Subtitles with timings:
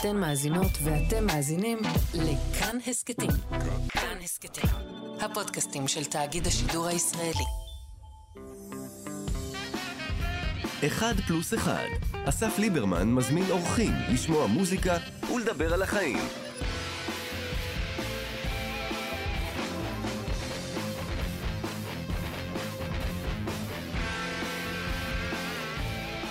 [0.00, 1.78] אתן מאזינות ואתם מאזינים
[2.14, 3.30] לכאן הסכתים.
[3.88, 4.70] כאן הסכתים,
[5.20, 7.44] הפודקאסטים של תאגיד השידור הישראלי.
[10.86, 11.86] אחד פלוס אחד.
[12.24, 14.96] אסף ליברמן מזמין אורחים לשמוע מוזיקה
[15.34, 16.18] ולדבר על החיים.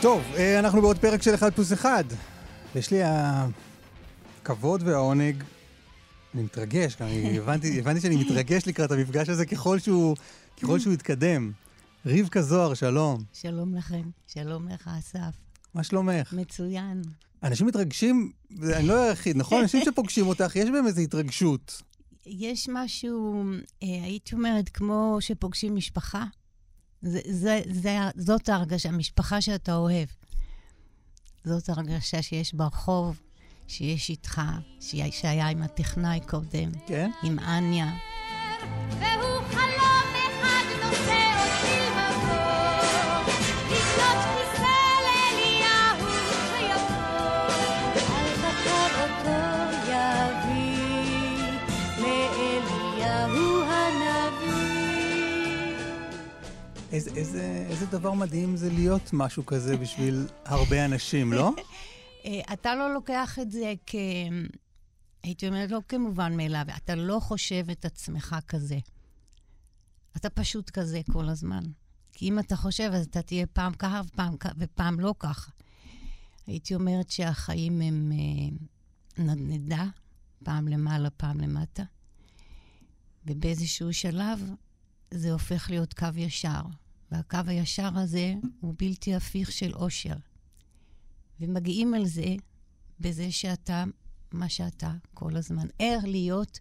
[0.01, 2.03] טוב, אה, אנחנו בעוד פרק של אחד פלוס אחד.
[2.75, 5.43] יש לי הכבוד והעונג,
[6.33, 10.15] אני מתרגש, אני הבנתי, הבנתי שאני מתרגש לקראת המפגש הזה ככל שהוא,
[10.61, 11.51] ככל שהוא יתקדם.
[12.05, 13.23] רבקה זוהר, שלום.
[13.33, 15.35] שלום לכם, שלום לך, אסף.
[15.73, 16.33] מה שלומך?
[16.33, 17.01] מצוין.
[17.43, 18.31] אנשים מתרגשים,
[18.63, 19.61] אני לא היחיד, נכון?
[19.61, 21.81] אנשים שפוגשים אותך, יש בהם איזו התרגשות.
[22.25, 23.43] יש משהו,
[23.83, 26.25] אה, הייתי אומרת, כמו שפוגשים משפחה.
[27.01, 30.07] זה, זה, זה, זאת ההרגשה, משפחה שאתה אוהב.
[31.45, 33.19] זאת הרגשה שיש ברחוב,
[33.67, 34.41] שיש איתך,
[35.11, 36.71] שהיה עם הטכנאי קודם.
[36.87, 37.11] כן?
[37.23, 37.91] עם אניה.
[38.99, 39.24] והוא
[56.95, 61.51] איזה, איזה, איזה דבר מדהים זה להיות משהו כזה בשביל הרבה אנשים, לא?
[62.25, 63.95] אה, אתה לא לוקח את זה כ...
[65.23, 68.79] הייתי אומרת, לא כמובן מאליו, אתה לא חושב את עצמך כזה.
[70.17, 71.63] אתה פשוט כזה כל הזמן.
[72.13, 75.51] כי אם אתה חושב, אז אתה תהיה פעם ככה ופעם, ופעם לא ככה.
[76.47, 79.85] הייתי אומרת שהחיים הם אה, נדנדה,
[80.43, 81.83] פעם למעלה, פעם למטה,
[83.25, 84.51] ובאיזשהו שלב
[85.11, 86.61] זה הופך להיות קו ישר.
[87.11, 90.15] והקו הישר הזה הוא בלתי הפיך של אושר.
[91.39, 92.35] ומגיעים על זה
[92.99, 93.83] בזה שאתה
[94.31, 95.67] מה שאתה כל הזמן.
[95.79, 96.59] ער להיות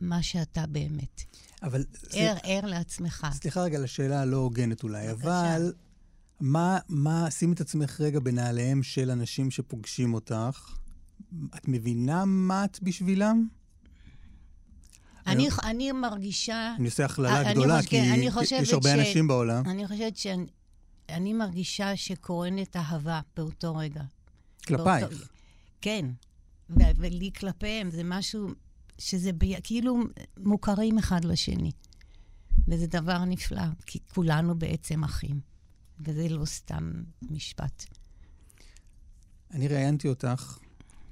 [0.00, 1.22] מה שאתה באמת.
[1.62, 1.84] אבל...
[2.12, 3.26] ער, ער לעצמך.
[3.32, 5.56] סליחה רגע על השאלה הלא הוגנת אולי, בבקשה.
[5.56, 5.72] אבל
[6.40, 10.76] מה, מה, שימי את עצמך רגע בנעליהם של אנשים שפוגשים אותך.
[11.56, 13.48] את מבינה מה את בשבילם?
[15.32, 16.74] אני, אני מרגישה...
[16.78, 17.78] אני עושה הכללה גדולה,
[18.30, 19.66] חושב- כי יש הרבה ש- אנשים בעולם.
[19.66, 20.46] אני חושבת שאני
[21.08, 24.02] אני מרגישה שקורנת אהבה באותו רגע.
[24.66, 25.08] כלפייך.
[25.08, 25.24] באותו-
[25.80, 26.06] כן,
[26.70, 28.48] ו- ולי כלפיהם זה משהו
[28.98, 29.60] שזה ב...
[29.62, 29.96] כאילו
[30.38, 31.70] מוכרים אחד לשני.
[32.68, 35.40] וזה דבר נפלא, כי כולנו בעצם אחים.
[36.00, 36.92] וזה לא סתם
[37.30, 37.84] משפט.
[39.50, 40.58] אני ראיינתי אותך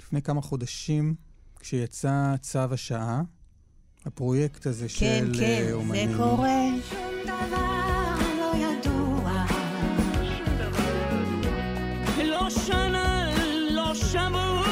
[0.03, 1.15] לפני כמה חודשים,
[1.61, 3.23] כשיצא צו השעה,
[4.07, 6.17] הפרויקט הזה כן, של כן, אה, זה אומנים.
[6.17, 6.61] קורה.
[6.91, 9.45] שום דבר לא ידוע,
[12.25, 13.31] לא שנה,
[13.71, 14.67] לא שבוע.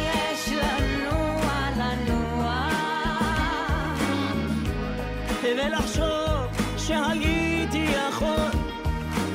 [0.00, 2.68] יש לנוע לנוע.
[5.42, 6.46] ולחשוב
[6.78, 8.60] שהייתי יכול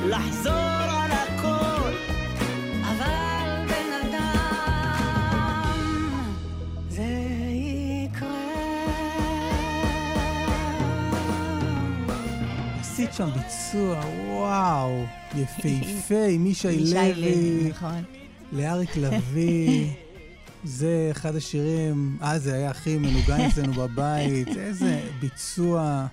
[0.08, 0.61] לחזור
[13.12, 18.02] עשית שם ביצוע, וואו, יפהפה, עם ישי ישי לוי, נכון.
[18.52, 19.86] לאריק לביא.
[20.64, 24.48] זה אחד השירים, אה, זה היה הכי מנוגן אצלנו בבית.
[24.48, 26.06] איזה ביצוע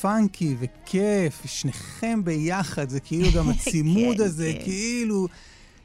[0.00, 4.64] פאנקי וכיף, שניכם ביחד, זה כאילו גם הצימוד כן, הזה, כן.
[4.64, 5.26] כאילו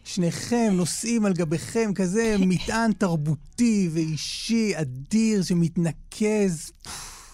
[0.04, 6.72] שניכם נוסעים על גביכם, כזה מטען תרבותי ואישי אדיר שמתנקז.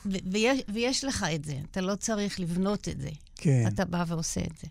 [0.06, 3.10] ו- ויש, ויש לך את זה, אתה לא צריך לבנות את זה.
[3.36, 3.64] כן.
[3.68, 4.68] אתה בא ועושה את זה.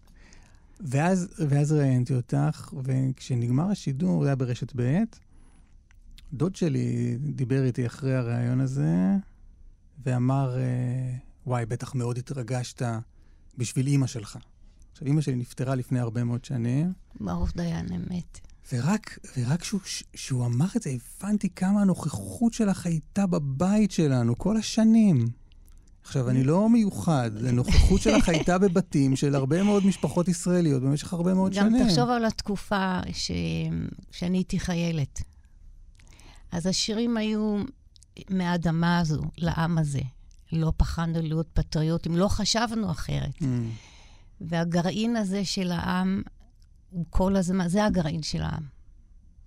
[0.80, 4.98] ואז, ואז ראיינתי אותך, וכשנגמר השידור, זה היה ברשת ב',
[6.32, 8.96] דוד שלי דיבר איתי אחרי הראיון הזה,
[10.04, 11.16] ואמר, אה,
[11.46, 12.82] וואי, בטח מאוד התרגשת
[13.58, 14.38] בשביל אימא שלך.
[14.92, 18.40] עכשיו, אימא שלי נפטרה לפני הרבה מאוד שנים, ברוך דיין אמת.
[18.72, 19.80] ורק, ורק שהוא,
[20.14, 25.26] שהוא אמר את זה, הבנתי כמה הנוכחות שלך הייתה בבית שלנו כל השנים.
[26.02, 31.34] עכשיו, אני לא מיוחד, הנוכחות שלך הייתה בבתים של הרבה מאוד משפחות ישראליות במשך הרבה
[31.34, 31.88] מאוד גם שנים.
[31.88, 33.30] תחשוב על התקופה ש...
[34.10, 35.22] שאני הייתי חיילת.
[36.52, 37.62] אז השירים היו
[38.30, 40.00] מהאדמה הזו, לעם הזה.
[40.52, 43.34] לא פחדנו להיות פטריוטים, לא חשבנו אחרת.
[43.40, 43.44] Mm.
[44.40, 46.22] והגרעין הזה של העם,
[46.90, 48.62] הוא כל הזמן, זה הגרעין של העם.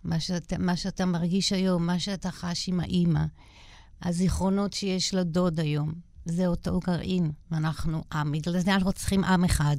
[0.04, 3.26] מה שאתה, מה שאתה מרגיש היום, מה שאתה חש עם האימא,
[4.02, 5.94] הזיכרונות שיש לדוד היום,
[6.26, 8.32] זה אותו גרעין, ואנחנו עם.
[8.32, 9.78] בגלל זה אנחנו צריכים עם אחד.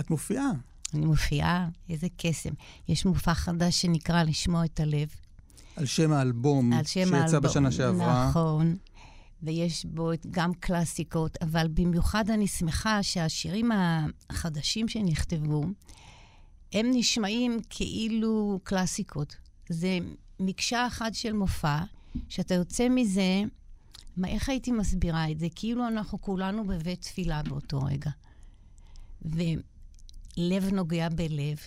[0.00, 0.50] את מופיעה.
[0.94, 2.50] אני מופיעה, איזה קסם.
[2.88, 5.08] יש מופע חדש שנקרא לשמוע את הלב.
[5.76, 7.40] על שם האלבום על שם שיצא האלבום.
[7.40, 8.28] בשנה שעברה.
[8.28, 8.76] נכון.
[9.44, 13.70] ויש בו גם קלאסיקות, אבל במיוחד אני שמחה שהשירים
[14.30, 15.64] החדשים שנכתבו,
[16.72, 19.36] הם נשמעים כאילו קלאסיקות.
[19.68, 19.98] זה
[20.40, 21.78] מקשה אחת של מופע,
[22.28, 23.42] שאתה יוצא מזה,
[24.16, 25.46] מה, איך הייתי מסבירה את זה?
[25.54, 28.10] כאילו אנחנו כולנו בבית תפילה באותו רגע.
[29.22, 31.58] ולב נוגע בלב.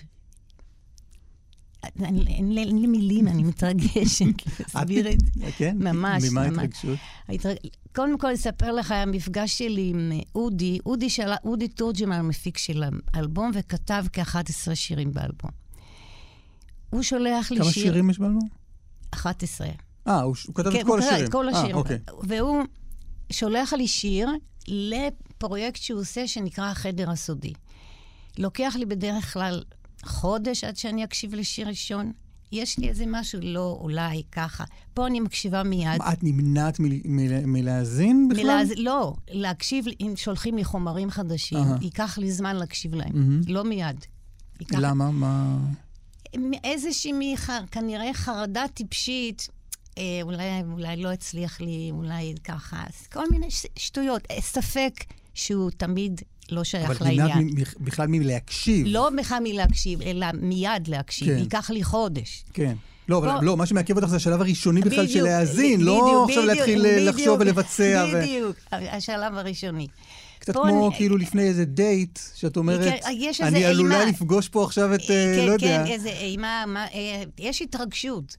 [1.83, 2.51] אין
[2.81, 4.25] לי מילים, אני מתרגשת
[4.59, 5.51] להסביר את זה.
[5.57, 5.77] כן?
[5.79, 6.41] ממש, ממה.
[6.41, 6.97] ההתרגשות?
[7.27, 7.57] ההתרג-
[7.95, 11.29] קודם כל, אספר לך, המפגש שלי עם אה, אודי, אודי, של...
[11.43, 12.83] אודי תורג'מן, המפיק של
[13.13, 14.39] האלבום, וכתב כ-11
[14.75, 15.51] שירים באלבום.
[16.89, 17.83] הוא שולח לי כמה שיר...
[17.83, 18.47] שירים יש באלבום?
[19.13, 19.67] 11.
[20.07, 21.25] אה, הוא הוא כתב כן, את כל הוא כתב השירים.
[21.25, 21.75] את כל אה, השירים.
[21.75, 21.97] אוקיי.
[22.23, 22.63] והוא
[23.31, 24.29] שולח לי שיר
[24.67, 27.53] לפרויקט שהוא עושה שנקרא החדר הסודי.
[28.37, 29.63] לוקח לי בדרך כלל
[30.05, 32.11] חודש עד שאני אקשיב לשיר ראשון.
[32.51, 34.63] יש לי איזה משהו, לא, אולי, ככה.
[34.93, 35.97] פה אני מקשיבה מיד.
[35.97, 38.43] מה, את נמנעת מל- מל- מלהאזין בכלל?
[38.43, 38.71] מלהז...
[38.77, 41.77] לא, להקשיב, אם שולחים לי חומרים חדשים, אהה.
[41.81, 43.11] ייקח לי זמן להקשיב להם.
[43.13, 43.41] מהמם.
[43.47, 44.05] לא מיד.
[44.59, 44.77] ייקח...
[44.81, 45.11] למה?
[45.11, 45.57] מה...
[46.63, 47.49] איזושהי, מח...
[47.71, 49.47] כנראה חרדה טיפשית,
[49.97, 53.65] אה, אולי, אולי לא הצליח לי, אולי ככה, אז כל מיני ש...
[53.75, 54.21] שטויות.
[54.31, 54.93] אה, ספק
[55.33, 56.21] שהוא תמיד
[56.51, 57.37] לא שייך אבל לעניין.
[57.47, 57.49] מ-
[57.85, 58.87] בכלל מלהקשיב.
[58.89, 61.27] לא בכלל מלהקשיב, אלא מיד להקשיב.
[61.27, 61.37] כן.
[61.37, 62.43] ייקח לי חודש.
[62.53, 62.75] כן.
[63.09, 63.45] לא, אבל.
[63.45, 66.57] לא, מה שמעכב אותך זה השלב הראשוני בכלל של בדיוק, להאזין, בדיוק, לא עכשיו בדיוק,
[66.57, 68.05] להתחיל אה, בדיוק, לחשוב ולבצע.
[68.13, 69.87] ו- בדיוק, השלב הראשוני.
[70.39, 72.93] קצת כמו אני- כאילו לפני איזה דייט, שאת אומרת,
[73.37, 74.05] כן, אני עלולה.
[74.05, 75.05] לפגוש פה עכשיו את, אה,
[75.39, 75.83] כן, לא יודע.
[75.85, 78.37] כן, איזה אימה, מה, אה, יש התרגשות.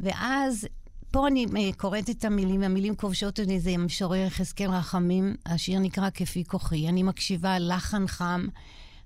[0.00, 0.66] ואז,
[1.10, 6.10] פה אני אה, קוראת את המילים, המילים כובשות אותי, זה משורר יחזקאל רחמים, השיר נקרא
[6.10, 6.88] כפי כוחי.
[6.88, 8.46] אני מקשיבה, לחן חם.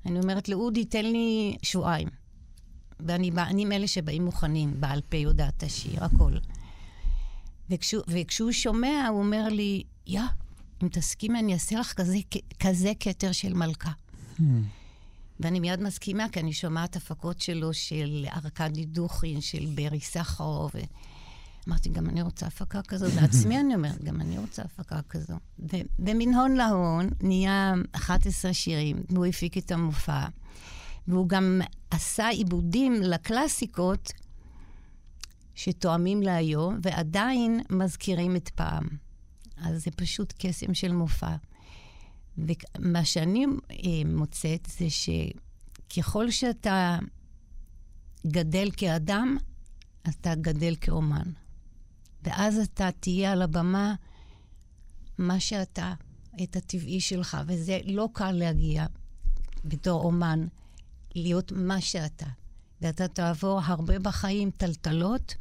[0.07, 2.09] אני אומרת לאודי, תן לי שבועיים.
[3.01, 6.33] ואני אני מאלה שבאים מוכנים, בעל פה יודעת השיר, הכל.
[7.71, 10.21] וכשהוא, וכשהוא שומע, הוא אומר לי, יא,
[10.83, 12.19] אם תסכימי, אני אעשה לך כזה,
[12.61, 13.93] כזה כתר של מלכה.
[15.41, 20.71] ואני מיד מסכימה, כי אני שומעת הפקות שלו, של ארכדי דוכין, של ברי סחרוב.
[20.75, 20.79] ו...
[21.69, 23.07] אמרתי, גם אני רוצה הפקה כזו.
[23.21, 25.35] לעצמי אני אומרת, גם אני רוצה הפקה כזו.
[25.99, 30.27] ומן הון להון נהיה 11 שירים, והוא הפיק את המופע.
[31.09, 31.61] והוא גם
[31.91, 34.13] עשה עיבודים לקלאסיקות
[35.55, 38.89] שתואמים להיום, ועדיין מזכירים את פעם.
[39.57, 41.37] אז זה פשוט קסם של מופע.
[42.39, 43.77] ומה שאני אה,
[44.07, 46.99] מוצאת זה שככל שאתה
[48.27, 49.37] גדל כאדם,
[50.09, 51.42] אתה גדל כאומן.
[52.25, 53.95] ואז אתה תהיה על הבמה
[55.19, 55.95] מה שאתה,
[56.43, 58.87] את הטבעי שלך, וזה לא קל להגיע
[59.65, 60.47] בתור אומן,
[61.15, 62.27] להיות מה שאתה.
[62.81, 65.35] ואתה תעבור הרבה בחיים טלטלות,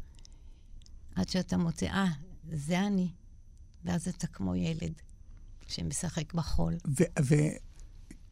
[1.15, 2.05] עד שאתה מוצא, אה,
[2.53, 3.07] זה אני.
[3.85, 4.93] ואז אתה כמו ילד
[5.67, 6.73] שמשחק בחול.
[6.87, 7.35] ו- ו-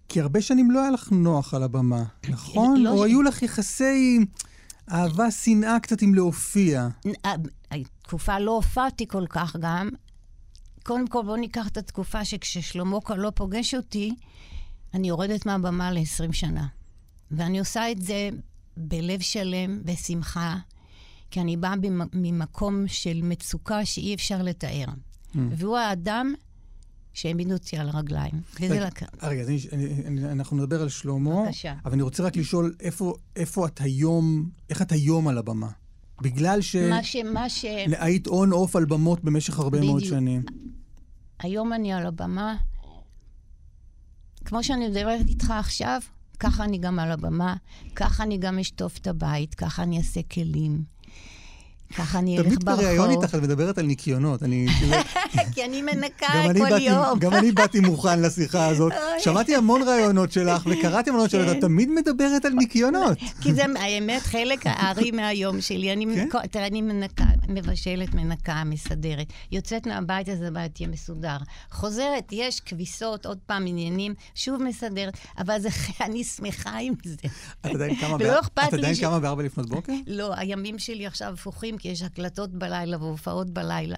[0.09, 2.81] כי הרבה שנים לא היה לך נוח על הבמה, נכון?
[2.81, 4.19] לא או ש- היו לך יחסי
[4.91, 6.87] אהבה, שנאה קצת עם להופיע.
[7.71, 9.89] ה- התקופה לא הופעתי כל כך גם.
[10.83, 14.15] קודם כל, בואו ניקח את התקופה שכששלמה לא פוגש אותי,
[14.93, 16.67] אני יורדת מהבמה ל-20 שנה.
[17.31, 18.29] ואני עושה את זה
[18.77, 20.57] בלב שלם, בשמחה,
[21.31, 21.73] כי אני באה
[22.13, 24.85] ממקום של מצוקה שאי אפשר לתאר.
[25.35, 26.33] והוא האדם
[27.13, 28.41] שהעמיד אותי על הרגליים.
[28.61, 29.23] וזה לק...
[29.23, 31.73] רגע, אז אני- אני- אני- אנחנו נדבר על שלמה, בבקשה.
[31.85, 35.69] אבל אני רוצה רק לשאול איפה- איפה את היום, איך את היום על הבמה?
[36.21, 36.59] בגלל
[36.89, 37.15] מה ש...
[37.15, 37.61] מה ש...
[37.61, 40.13] שהיית און אוף על במות במשך הרבה מאוד בדיוק.
[40.13, 40.41] שנים.
[41.39, 42.55] היום אני על הבמה,
[44.45, 46.01] כמו שאני מדברת איתך עכשיו,
[46.39, 47.55] ככה אני גם על הבמה,
[47.95, 50.83] ככה אני גם אשטוף את הבית, ככה אני אעשה כלים,
[51.95, 53.23] ככה אני אלך תמיד בריאיון ברחוב.
[53.23, 54.43] איתך את מדברת על ניקיונות.
[54.43, 54.67] אני...
[55.53, 57.19] כי אני מנקה כל יום.
[57.19, 58.93] גם אני באתי מוכן לשיחה הזאת.
[59.23, 61.57] שמעתי המון רעיונות שלך וקראתי המון רעיונות שלך, כן.
[61.57, 63.17] את תמיד מדברת על ניקיונות.
[63.41, 65.93] כי זה האמת חלק הארי מהיום שלי.
[65.93, 66.47] אני, כן?
[66.51, 69.27] תראה, אני מנקה, מבשלת, מנקה, מסדרת.
[69.51, 71.37] יוצאת מהבית, אז הבית יהיה מסודר.
[71.71, 75.69] חוזרת, יש כביסות, עוד פעם עניינים, שוב מסדרת, אבל זה,
[76.05, 77.15] אני שמחה עם זה.
[77.61, 77.75] את
[78.75, 79.93] עדיין קמה בארבע לפנות בוקר?
[80.07, 83.95] לא, הימים שלי עכשיו הפוכים, כי יש הקלטות בלילה והופעות בלילה,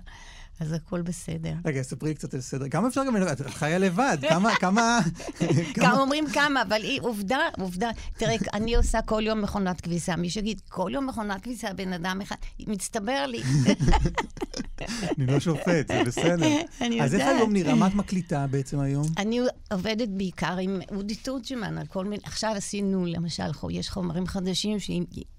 [0.59, 1.53] אז הכל בסדר.
[1.65, 2.69] רגע, ספרי קצת על סדר.
[2.69, 3.17] כמה אפשר גם...
[3.31, 4.55] את חיה לבד, כמה...
[4.55, 4.99] כמה...
[5.75, 7.89] כמה אומרים כמה, אבל היא עובדה, עובדה.
[8.17, 10.15] תראה, אני עושה כל יום מכונת כביסה.
[10.15, 13.41] מי שיגיד, כל יום מכונת כביסה, בן אדם אחד, מצטבר לי.
[15.17, 16.47] אני לא שופט, זה בסדר.
[16.81, 17.37] אני אז איך יודעת.
[17.37, 17.75] היום נראה?
[17.75, 19.07] מה את מקליטה בעצם היום?
[19.17, 19.39] אני
[19.71, 22.23] עובדת בעיקר עם אודי תורג'מן על כל מיני...
[22.23, 24.77] עכשיו עשינו, למשל, יש חומרים חדשים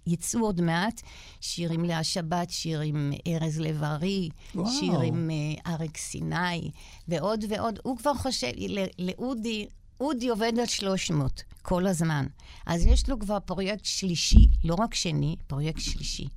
[0.08, 1.02] שיצאו עוד מעט,
[1.40, 4.70] שיר עם לאה שבת, שיר עם ארז לב-ארי, וואו.
[4.70, 6.70] שיר עם אה, אריק סיני,
[7.08, 7.78] ועוד ועוד.
[7.82, 8.50] הוא כבר חושב,
[8.98, 9.66] לאודי,
[10.00, 12.26] אודי עובד על 300 כל הזמן.
[12.66, 16.28] אז יש לו כבר פרויקט שלישי, לא רק שני, פרויקט שלישי.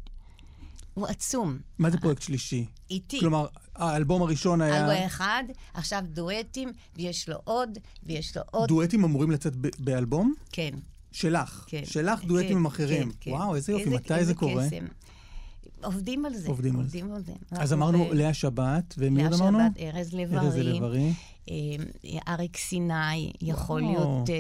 [0.93, 1.57] הוא עצום.
[1.79, 2.65] מה זה פרויקט שלישי?
[2.89, 3.19] איתי.
[3.19, 4.85] כלומר, האלבום הראשון היה...
[4.85, 5.43] אלבום אחד,
[5.73, 8.67] עכשיו דואטים, ויש לו עוד, ויש לו עוד.
[8.67, 10.33] דואטים אמורים לצאת באלבום?
[10.51, 10.71] כן.
[11.15, 11.63] שלך.
[11.67, 11.81] כן.
[11.85, 13.11] שלך דואטים כן, עם אחרים.
[13.11, 13.31] כן, כן.
[13.31, 14.67] וואו, איזה יופי, מתי איזה זה קורה?
[14.67, 14.85] קסם.
[15.83, 16.47] עובדים על זה.
[16.47, 16.97] עובדים על זה.
[16.99, 17.33] עובדים על זה.
[17.51, 19.59] אז אמרנו ב- לאה שבת, ומי לאה עוד אמרנו?
[19.59, 21.13] שבת, ארז ארז לב-ארי.
[21.51, 21.55] אה,
[22.27, 23.93] אריק סיני, יכול וואו.
[23.93, 24.35] להיות אה,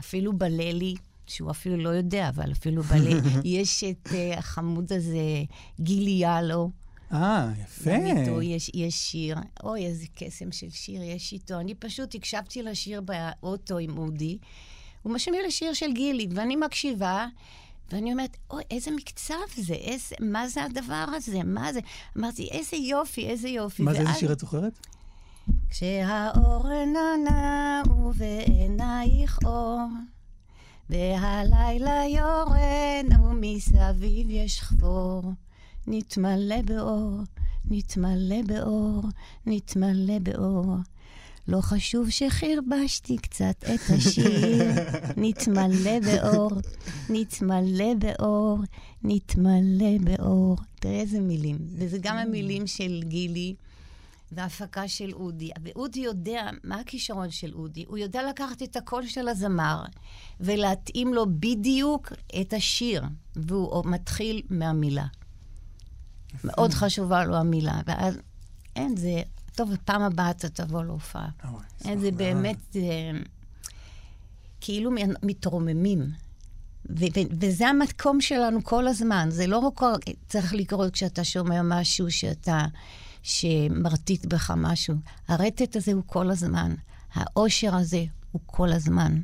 [0.00, 0.94] אפילו בללי,
[1.26, 3.14] שהוא אפילו לא יודע, אבל אפילו בללי.
[3.58, 5.42] יש את אה, החמוד הזה,
[5.80, 6.70] גילי יאלו.
[7.12, 7.90] אה, יפה.
[7.90, 9.36] גם איתו יש, יש שיר.
[9.62, 11.60] אוי, איזה קסם של שיר יש איתו.
[11.60, 14.38] אני פשוט הקשבתי לשיר באוטו עם אודי.
[15.04, 17.26] הוא משמיע לשיר של גילי, ואני מקשיבה,
[17.92, 21.80] ואני אומרת, אוי, איזה מקצב זה, איזה, מה זה הדבר הזה, מה זה?
[22.18, 23.82] אמרתי, איזה יופי, איזה יופי.
[23.82, 24.72] מה זה, איזה שיר את זוכרת?
[25.70, 29.80] כשהאור נענה ובעינייך אור,
[30.90, 35.22] והלילה יורד ומסביב יש חפור,
[35.86, 37.20] נתמלא באור,
[37.70, 39.02] נתמלא באור,
[39.46, 40.76] נתמלא באור.
[41.48, 44.64] לא חשוב שחרבשתי קצת את השיר,
[45.16, 46.50] נתמלא באור,
[47.10, 48.58] נתמלא באור,
[49.02, 50.56] נתמלא באור.
[50.80, 51.58] תראה איזה מילים.
[51.78, 53.54] וזה גם המילים של גילי.
[54.32, 55.50] והפקה של אודי.
[55.62, 57.84] ואודי יודע, מה הכישרון של אודי?
[57.88, 59.82] הוא יודע לקחת את הקול של הזמר
[60.40, 63.02] ולהתאים לו בדיוק את השיר,
[63.36, 65.06] והוא מתחיל מהמילה.
[66.44, 68.18] מאוד חשובה לו המילה, ואז
[68.76, 69.22] אין, זה...
[69.54, 71.28] טוב, בפעם הבאה אתה תבוא להופעה.
[71.82, 72.10] אשמח זה.
[72.10, 72.76] באמת...
[72.76, 73.10] אה,
[74.60, 74.90] כאילו
[75.22, 76.10] מתרוממים.
[77.40, 79.28] וזה המקום שלנו כל הזמן.
[79.30, 79.80] זה לא רק
[80.28, 82.64] צריך לקרות כשאתה שומע משהו שאתה,
[83.22, 84.94] שמרטיט בך משהו.
[85.28, 86.74] הרטט הזה הוא כל הזמן.
[87.14, 89.20] האושר הזה הוא כל הזמן.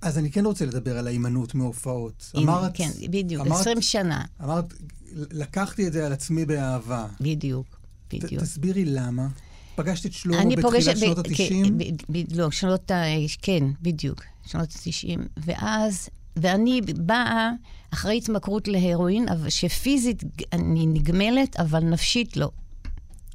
[0.00, 2.30] אז אני כן רוצה לדבר על ההימנעות מהופעות.
[2.34, 2.70] הנה, אמרת...
[2.74, 4.24] כן, בדיוק, אמרת- 20 שנה.
[4.44, 4.64] אמרת,
[5.12, 7.06] לקחתי את זה על עצמי באהבה.
[7.20, 7.66] בדיוק,
[8.08, 8.42] ת- בדיוק.
[8.42, 9.28] תסבירי למה.
[9.74, 10.96] פגשת את שלמה בתחילת פוגשת...
[10.96, 11.36] שנות ה-90?
[11.36, 13.02] כן, ב- ב- לא, שנות ה...
[13.42, 15.18] כן, בדיוק, שנות ה-90.
[15.36, 17.50] ואז, ואני באה
[17.92, 20.22] אחרי התמכרות להרואין, שפיזית
[20.52, 22.50] אני נגמלת, אבל נפשית לא.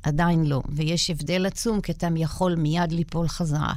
[0.03, 0.61] עדיין לא.
[0.69, 3.73] ויש הבדל עצום, כי אתה יכול מיד ליפול חזרה.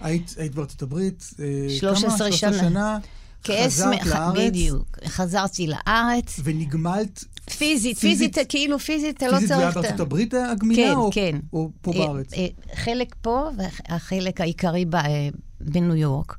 [0.00, 2.18] היית, היית בארצות הברית, אה, 13 כמה?
[2.18, 2.58] 13 שנה.
[2.60, 2.98] שנה.
[3.44, 4.98] כעשמ- חזרת לארץ, בדיוק.
[5.06, 6.40] חזרתי לארץ.
[6.44, 7.24] ונגמלת
[7.58, 9.84] פיזית, פיזית- כאילו פיזית, אתה לא פיזית זה היה צריך...
[9.84, 11.38] בארצות הברית הגמילה, כן, או, כן.
[11.52, 12.32] או פה אה, בארץ?
[12.34, 15.28] אה, חלק פה, והחלק העיקרי ב- אה,
[15.60, 16.36] בניו יורק.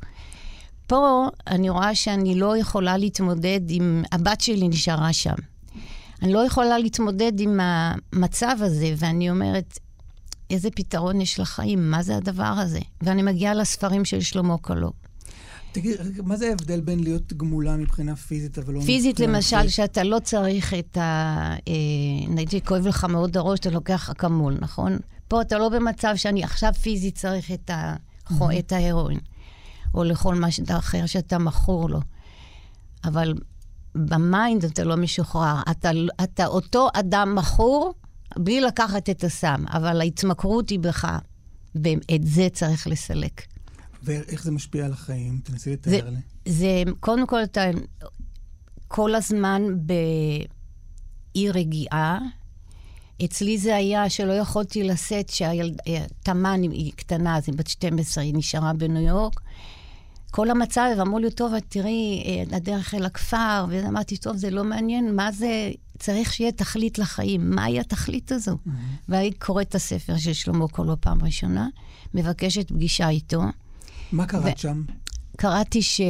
[0.87, 4.03] פה אני רואה שאני לא יכולה להתמודד עם...
[4.11, 5.35] הבת שלי נשארה שם.
[6.21, 9.79] אני לא יכולה להתמודד עם המצב הזה, ואני אומרת,
[10.49, 11.91] איזה פתרון יש לחיים?
[11.91, 12.79] מה זה הדבר הזה?
[13.01, 14.91] ואני מגיעה לספרים של שלמה קלו.
[15.71, 18.81] תגיד, מה זה ההבדל בין להיות גמולה מבחינה פיזית, אבל לא...
[18.81, 19.71] פיזית, למשל, נפשית?
[19.71, 21.01] שאתה לא צריך את ה...
[21.67, 21.73] אה,
[22.27, 24.97] נגיד, כואב לך מאוד הראש, אתה לוקח אקמול, נכון?
[25.27, 27.95] פה אתה לא במצב שאני עכשיו פיזית צריך את, ה...
[28.59, 29.19] את ההרואין,
[29.93, 31.99] או לכל מה אחר שאתה מכור לו.
[33.03, 33.33] אבל
[33.95, 35.61] ב mind אתה לא משוחרר.
[35.71, 35.91] אתה,
[36.23, 37.93] אתה אותו אדם מכור
[38.35, 41.17] בלי לקחת את הסם, אבל ההתמכרות היא בך,
[41.75, 43.50] ואת זה צריך לסלק.
[44.03, 45.39] ואיך זה משפיע על החיים?
[45.43, 46.19] תנסי זה, לתאר לי.
[46.47, 47.61] זה, קודם כל, אתה
[48.87, 52.19] כל הזמן באי רגיעה.
[53.25, 58.73] אצלי זה היה שלא יכולתי לשאת, שהתמן היא קטנה, אז היא בת 12, היא נשארה
[58.73, 59.41] בניו יורק.
[60.31, 64.63] כל המצב, ואמרו לי, טוב, את תראי, אה, הדרך אל הכפר, ואמרתי, טוב, זה לא
[64.63, 68.51] מעניין, מה זה, צריך שיהיה תכלית לחיים, מהי התכלית הזו?
[68.51, 68.69] Mm-hmm.
[69.09, 71.67] והיא קוראת את הספר של שלמה קולו פעם ראשונה,
[72.13, 73.41] מבקשת פגישה איתו.
[74.11, 74.83] מה קראת ו- שם?
[75.37, 76.01] קראתי ש...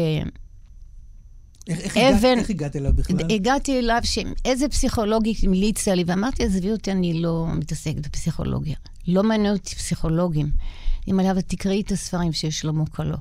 [1.68, 3.32] איך, איך, הגעת, אבן- איך הגעת אליו בכלל?
[3.32, 8.76] הגעתי אליו, שאיזה פסיכולוגית המליצה לי, ואמרתי, עזבי אותי, אני לא מתעסקת בפסיכולוגיה.
[9.08, 10.52] לא מעניין אותי פסיכולוגים.
[11.06, 13.18] היא אמרה, אבל תקראי את הספרים של שלמה קלו.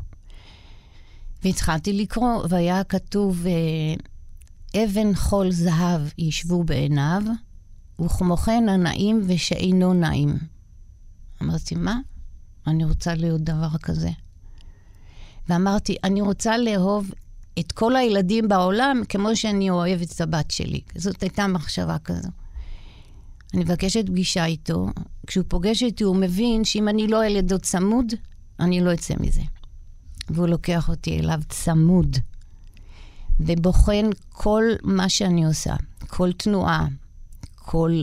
[1.44, 7.22] והתחלתי לקרוא, והיה כתוב, אה, אבן חול זהב ישבו בעיניו,
[8.04, 10.38] וכמו כן הנעים ושאינו נעים.
[11.42, 11.98] אמרתי, מה?
[12.66, 14.10] אני רוצה להיות דבר כזה.
[15.50, 17.10] ואמרתי, אני רוצה לאהוב
[17.58, 20.80] את כל הילדים בעולם כמו שאני אוהבת את הבת שלי.
[20.94, 22.28] זאת הייתה מחשבה כזו.
[23.54, 24.86] אני מבקשת פגישה איתו.
[25.26, 28.12] כשהוא פוגש אותי, הוא מבין שאם אני לא על ידו צמוד,
[28.60, 29.42] אני לא אצא מזה.
[30.28, 32.16] והוא לוקח אותי אליו צמוד,
[33.40, 35.74] ובוחן כל מה שאני עושה,
[36.06, 36.86] כל תנועה,
[37.54, 38.02] כל,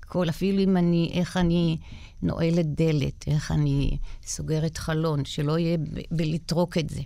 [0.00, 1.78] כל, אפילו אם אני, איך אני
[2.22, 7.00] נועלת דלת, איך אני סוגרת חלון, שלא יהיה ב- בלטרוק את זה.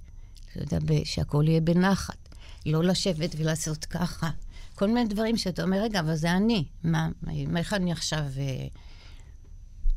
[0.52, 2.28] אתה יודע, ב- שהכל יהיה בנחת.
[2.66, 4.30] לא לשבת ולעשות ככה.
[4.74, 6.64] כל מיני דברים שאתה אומר, רגע, אבל זה אני.
[6.84, 8.24] מה, מה איך אני עכשיו...
[8.38, 8.66] אה,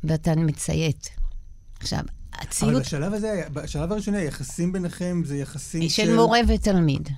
[0.04, 1.10] ואתה מציית.
[1.80, 5.88] עכשיו, אבל הציות בשלב הזה, בשלב הראשוני, היחסים ביניכם זה יחסים של...
[5.88, 7.08] של מורה ותלמיד.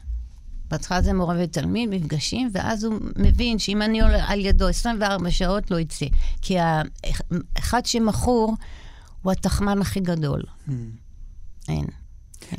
[0.71, 5.71] בהתחלה זה מורה ותלמיד, מפגשים, ואז הוא מבין שאם אני עולה על ידו 24 שעות,
[5.71, 6.07] לא יצא.
[6.43, 8.55] כי האחד שמכור
[9.23, 10.43] הוא התחמן הכי גדול.
[10.69, 10.71] Hmm.
[11.69, 11.85] אין.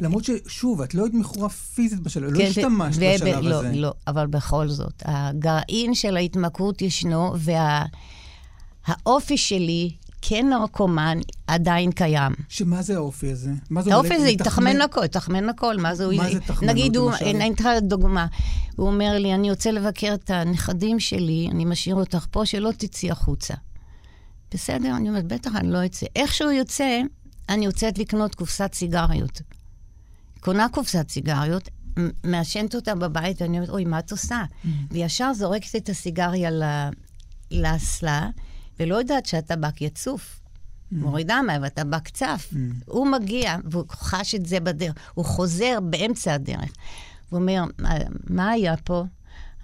[0.02, 3.76] למרות ששוב, את לא היית מכורה פיזית בשלב, לא כן, השתמשת ו- בשלב לא, הזה.
[3.76, 7.34] לא, אבל בכל זאת, הגרעין של ההתמכרות ישנו,
[8.88, 12.32] והאופי שלי כנרקומן עדיין קיים.
[12.50, 13.52] שמה זה האופי הזה?
[13.70, 14.20] מה זה האופי אומר?
[14.20, 15.78] זה לתחמן- יתחמן הכל, יתחמן הכל.
[15.78, 17.12] מה זה, מה זה תחמנות, נגיד, הוא?
[17.22, 18.26] אני אתן לך דוגמה.
[18.76, 23.12] הוא אומר לי, אני רוצה לבקר את הנכדים שלי, אני משאיר אותך פה, שלא תצאי
[23.12, 23.54] החוצה.
[24.54, 24.96] בסדר?
[24.98, 26.06] אני אומרת, בטח, אני לא אצא.
[26.16, 27.02] איך שהוא יוצא,
[27.50, 29.42] אני יוצאת לקנות קופסת סיגריות.
[30.40, 31.70] קונה קופסת סיגריות,
[32.24, 34.44] מעשנת אותה בבית, ואני אומרת, אוי, מה את עושה?
[34.92, 36.50] וישר זורקת את הסיגריה
[37.52, 38.30] לאסלה,
[38.80, 40.40] ולא יודעת שהטבק יצוף.
[40.92, 42.54] מורידה מים, והטבק צף.
[42.86, 44.94] הוא מגיע, והוא חש את זה בדרך.
[45.14, 46.72] הוא חוזר באמצע הדרך.
[47.30, 47.94] הוא אומר, "מה-
[48.30, 49.04] מה היה פה?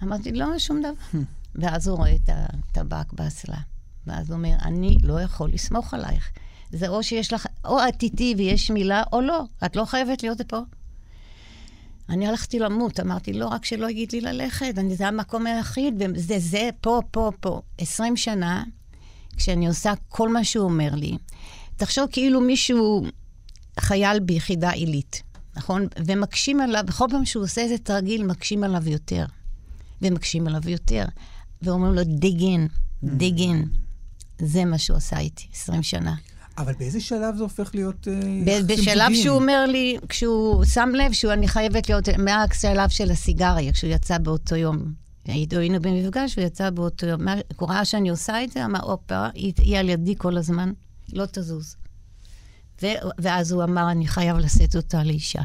[0.02, 1.20] אמרתי, לא, שום דבר.
[1.54, 3.56] ואז הוא רואה את הטבק באסלה.
[4.06, 6.30] ואז הוא אומר, אני לא יכול לסמוך עלייך.
[6.72, 9.42] זה או שיש לך, או את איתי ויש מילה, או לא.
[9.66, 10.58] את לא חייבת להיות פה.
[12.08, 16.38] אני הלכתי למות, אמרתי, לא, רק שלא יגיד לי ללכת, אני, זה המקום היחיד, וזה
[16.38, 17.60] זה, פה, פה, פה.
[17.78, 18.64] 20 שנה,
[19.36, 21.16] כשאני עושה כל מה שהוא אומר לי,
[21.76, 23.06] תחשוב כאילו מישהו
[23.80, 25.22] חייל ביחידה עילית,
[25.56, 25.86] נכון?
[26.06, 29.24] ומקשים עליו, בכל פעם שהוא עושה איזה תרגיל, מקשים עליו יותר.
[30.02, 31.04] ומקשים עליו יותר.
[31.62, 33.04] ואומרים לו, dig in.
[34.38, 36.14] זה מה שהוא עשה איתי, 20 שנה.
[36.58, 38.08] אבל באיזה שלב זה הופך להיות...
[38.08, 38.12] אה,
[38.46, 39.14] ב- בשלב?
[39.14, 44.56] שהוא אומר לי, כשהוא שם לב שאני חייבת להיות, מהשלב של הסיגריה, כשהוא יצא באותו
[44.56, 45.05] יום.
[45.26, 47.20] היינו במפגש, והוא יצא באותו יום.
[47.56, 50.72] הוא ראה שאני עושה את זה, אמר, הופה, היא, על ידי כל הזמן,
[51.12, 51.76] לא תזוז.
[52.82, 52.86] ו,
[53.18, 55.42] ואז הוא אמר, אני חייב לשאת אותה לאישה.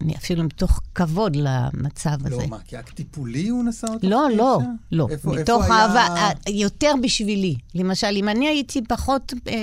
[0.00, 2.30] אני- אפילו מתוך כבוד למצב הזה.
[2.36, 4.04] לא, מה, כאקט טיפולי הוא נשא אותך?
[4.04, 4.70] לא, לא, לאישה?
[4.92, 5.06] לא.
[5.10, 7.56] איפה- מתוך איפה היה- אהבה, אה, יותר בשבילי.
[7.74, 9.54] למשל, אם אני הייתי פחות אה,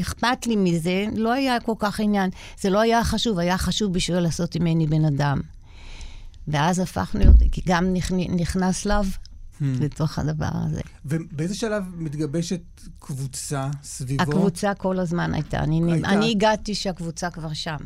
[0.00, 2.30] אכפת לי מזה, לא היה כל כך עניין.
[2.60, 5.40] זה לא היה חשוב, היה חשוב בשביל לעשות ממני בן אדם.
[6.48, 9.02] ואז הפכנו כי גם נכנ- נכנס לאו
[9.60, 9.64] Hmm.
[9.80, 10.80] לתוך הדבר הזה.
[11.04, 12.60] ובאיזה שלב מתגבשת
[12.98, 14.22] קבוצה סביבו?
[14.22, 15.58] הקבוצה כל הזמן הייתה.
[15.58, 16.08] אני, הייתה.
[16.08, 17.76] אני הגעתי שהקבוצה כבר שם.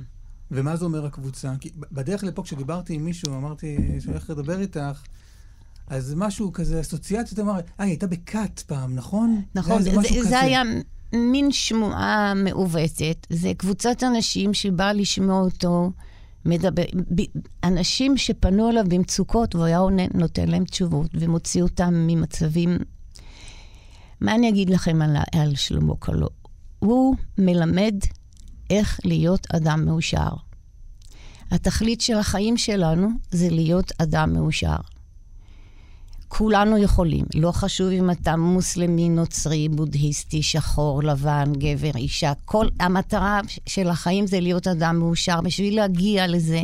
[0.50, 1.52] ומה זה אומר הקבוצה?
[1.60, 5.02] כי בדרך לפה, כשדיברתי עם מישהו, אמרתי שאני הולך לדבר איתך,
[5.86, 9.42] אז משהו כזה, אסוציאציות, אמר, אה, היא הייתה בכת פעם, נכון?
[9.54, 10.24] נכון, זה, זה.
[10.24, 10.62] זה היה
[11.12, 13.26] מין שמועה מעוותת.
[13.30, 15.92] זה קבוצת אנשים שבאה לשמוע אותו
[16.44, 16.82] מדבר.
[17.14, 17.22] ב,
[17.64, 22.78] אנשים שפנו אליו במצוקות, והוא היה עונה, נותן להם תשובות ומוציא אותם ממצבים...
[24.20, 26.28] מה אני אגיד לכם על, על שלמה קלו?
[26.78, 27.94] הוא מלמד
[28.70, 30.28] איך להיות אדם מאושר.
[31.50, 34.76] התכלית של החיים שלנו זה להיות אדם מאושר.
[36.32, 37.24] כולנו יכולים.
[37.34, 42.32] לא חשוב אם אתה מוסלמי, נוצרי, בודהיסטי, שחור, לבן, גבר, אישה.
[42.44, 45.40] כל המטרה של החיים זה להיות אדם מאושר.
[45.40, 46.62] בשביל להגיע לזה,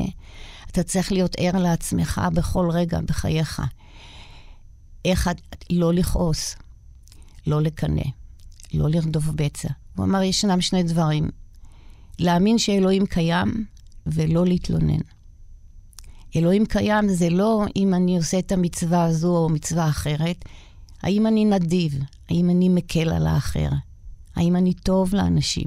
[0.70, 3.62] אתה צריך להיות ער לעצמך בכל רגע בחייך.
[5.04, 5.30] איך
[5.70, 6.56] לא לכעוס,
[7.46, 8.04] לא לקנא,
[8.74, 9.68] לא לרדוף בצע.
[9.96, 11.30] הוא אמר, ישנם שני דברים.
[12.18, 13.64] להאמין שאלוהים קיים
[14.06, 15.15] ולא להתלונן.
[16.36, 20.44] אלוהים קיים זה לא אם אני עושה את המצווה הזו או מצווה אחרת,
[21.02, 21.98] האם אני נדיב,
[22.30, 23.68] האם אני מקל על האחר,
[24.36, 25.66] האם אני טוב לאנשים.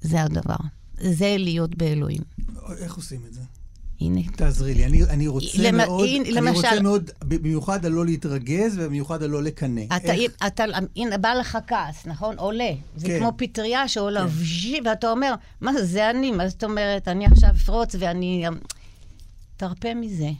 [0.00, 0.56] זה הדבר.
[1.00, 2.20] זה להיות באלוהים.
[2.78, 3.40] איך עושים את זה?
[4.00, 4.20] הנה.
[4.36, 8.04] תעזרי לי, אני, אני רוצה למ- מאוד, הנה, אני למשל- רוצה מאוד, במיוחד על לא
[8.06, 9.80] להתרגז ובמיוחד על לא לקנא.
[9.96, 10.64] אתה, איך- אתה,
[10.96, 12.38] הנה, בא לך כעס, נכון?
[12.38, 12.70] עולה.
[12.96, 13.18] זה כן.
[13.18, 14.88] כמו פטריה שעולה, כן.
[14.88, 16.30] ואתה אומר, מה זה, זה אני?
[16.30, 17.08] מה זאת אומרת?
[17.08, 18.44] אני עכשיו אפרוץ ואני...
[19.56, 20.30] תרפה מזה.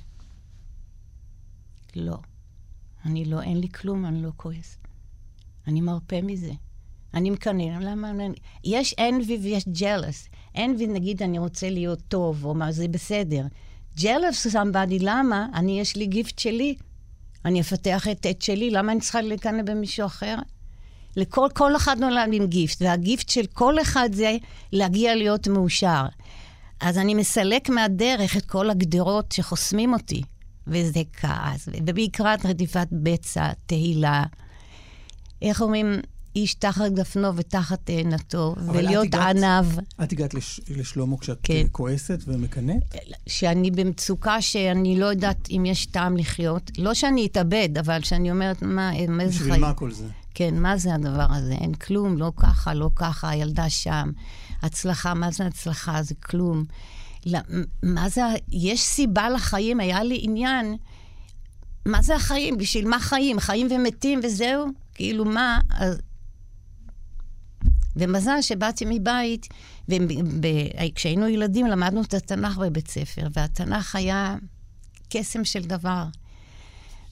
[1.96, 2.16] לא.
[3.06, 4.76] אני לא, אין לי כלום, אני לא כועס.
[5.66, 6.52] אני מרפה מזה.
[7.14, 8.10] אני מקנא, למה?
[8.10, 10.28] אני- יש envy ויש jealous.
[10.56, 13.46] envy, נגיד, אני רוצה להיות טוב, או מה, זה בסדר.
[13.98, 15.46] jealous somebody, למה?
[15.54, 16.76] אני, יש לי גיפט שלי.
[17.44, 20.36] אני אפתח את, את שלי, למה אני צריכה לקנא במישהו אחר?
[21.16, 24.36] לכל כל אחד נולד עם גיפט, והגיפט של כל אחד זה
[24.72, 26.06] להגיע להיות מאושר.
[26.80, 30.22] אז אני מסלק מהדרך את כל הגדרות שחוסמים אותי,
[30.66, 34.24] וזה כעס, ובעיקר רדיפת בצע, תהילה.
[35.42, 35.86] איך אומרים,
[36.36, 39.66] איש תחת גפנו ותחת תאנתו, אבל את ולהיות הגעת- ענב.
[40.02, 41.54] את הגעת לש- לשלמה כשאת כן.
[41.54, 42.82] אה, כועסת ומקנאת?
[43.26, 46.70] שאני במצוקה שאני לא יודעת אם יש טעם לחיות.
[46.78, 49.60] לא שאני אתאבד, אבל שאני אומרת, מה, מה זה בשביל חיים?
[49.60, 50.06] מה כל זה?
[50.34, 51.52] כן, מה זה הדבר הזה?
[51.52, 54.10] אין כלום, לא ככה, לא ככה, הילדה שם.
[54.66, 56.02] הצלחה, מה זה הצלחה?
[56.02, 56.64] זה כלום.
[57.26, 57.38] לא,
[57.82, 60.76] מה זה, יש סיבה לחיים, היה לי עניין,
[61.86, 62.58] מה זה החיים?
[62.58, 63.40] בשביל מה חיים?
[63.40, 64.66] חיים ומתים וזהו?
[64.94, 65.60] כאילו, מה?
[65.70, 66.00] אז...
[67.96, 69.48] ומזל שבאתי מבית,
[69.88, 74.36] וכשהיינו ילדים למדנו את התנ"ך בבית ספר, והתנ"ך היה
[75.08, 76.04] קסם של דבר.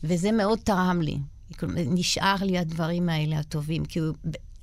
[0.04, 1.18] וזה מאוד תרם לי.
[1.58, 3.84] כלומר, נשאר לי הדברים האלה הטובים.
[3.84, 4.14] כי הוא,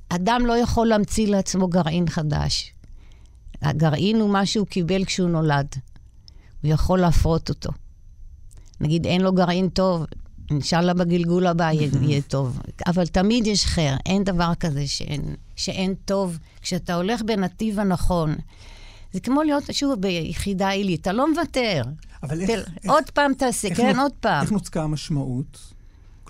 [0.10, 2.74] אדם לא יכול להמציא לעצמו גרעין חדש.
[3.62, 5.68] הגרעין הוא מה שהוא קיבל כשהוא נולד.
[6.64, 7.70] הוא יכול להפרות אותו.
[8.82, 10.06] נגיד, אין לו גרעין טוב,
[10.52, 12.60] אינשאללה בגלגול הבא יהיה, טוב.
[12.88, 15.22] אבל תמיד יש חר, אין דבר כזה שאין,
[15.56, 16.38] שאין טוב.
[16.62, 18.36] כשאתה הולך בנתיב הנכון,
[19.14, 21.82] זה כמו להיות, שוב, ביחידה עילית, אתה לא מוותר.
[22.24, 24.42] אבל איך- תל- איך- עוד פעם תעשה, איך כן, נו- עוד פעם.
[24.44, 25.71] איך נוצקה המשמעות?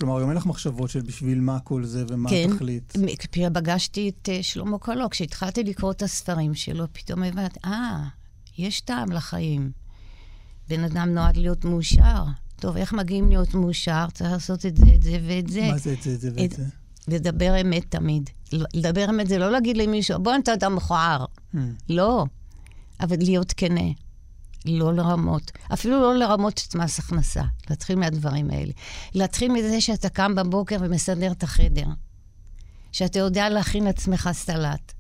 [0.02, 2.94] כלומר, היום אין לך מחשבות של בשביל מה כל זה ומה כן, התכלית.
[2.98, 3.08] מ-
[3.54, 8.04] פגשתי את אה, שלמה קולו, כשהתחלתי לקרוא את הספרים שלו, פתאום הבנתי, אה,
[8.58, 9.72] יש טעם לחיים.
[10.70, 12.24] בן אדם נועד להיות מאושר.
[12.56, 14.06] טוב, איך מגיעים להיות מאושר?
[14.14, 15.68] צריך לעשות את זה, את זה ואת זה.
[15.72, 16.66] מה זה את זה, את זה ואת את- זה?
[17.08, 18.30] לדבר אמת תמיד.
[18.74, 21.26] לדבר אמת זה לא להגיד למישהו, בוא, אתה אדם מכוער.
[21.56, 21.58] Hmm.
[21.90, 22.26] לא.
[23.02, 23.82] אבל להיות כנה.
[24.66, 25.52] לא לרמות.
[25.74, 27.44] אפילו לא לרמות את מס הכנסה.
[27.70, 28.72] להתחיל מהדברים האלה.
[29.14, 31.86] להתחיל מזה שאתה קם בבוקר ומסדר את החדר.
[32.92, 34.94] שאתה יודע להכין לעצמך סלט.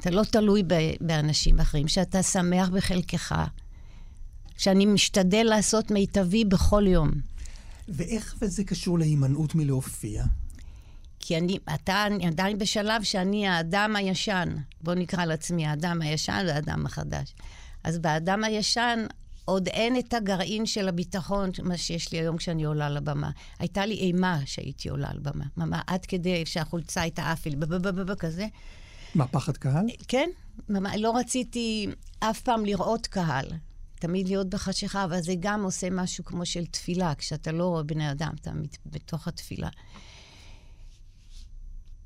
[0.00, 0.62] אתה לא תלוי
[1.00, 1.88] באנשים אחרים.
[1.88, 3.34] שאתה שמח בחלקך.
[4.56, 7.10] שאני משתדל לעשות מיטבי בכל יום.
[7.88, 10.24] ואיך וזה קשור להימנעות מלהופיע?
[11.18, 14.48] כי אני, אתה אני עדיין בשלב שאני האדם הישן.
[14.80, 17.34] בוא נקרא לעצמי האדם הישן והאדם החדש.
[17.84, 19.06] אז באדם הישן
[19.44, 23.30] עוד אין את הגרעין של הביטחון, מה שיש לי היום כשאני עולה לבמה.
[23.58, 25.44] הייתה לי אימה שהייתי עולה על במה.
[25.56, 28.46] ממש עד כדי שהחולצה הייתה בבבבב כזה.
[29.14, 29.86] מה, פחד קהל?
[30.08, 30.28] כן,
[30.68, 31.88] ממש, לא רציתי
[32.20, 33.46] אף פעם לראות קהל.
[33.94, 37.14] תמיד להיות בחשיכה, אבל זה גם עושה משהו כמו של תפילה.
[37.14, 39.68] כשאתה לא רואה בני אדם, אתה מת- בתוך התפילה.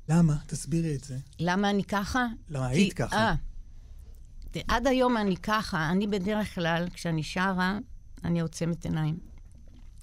[0.09, 0.35] למה?
[0.47, 1.17] תסבירי את זה.
[1.39, 2.25] למה אני ככה?
[2.49, 3.15] למה כי- היית ככה?
[3.15, 3.46] אה, ת-
[4.67, 5.89] עד היום אני ככה.
[5.89, 7.77] אני בדרך כלל, כשאני שרה,
[8.23, 9.19] אני עוצמת עיניים.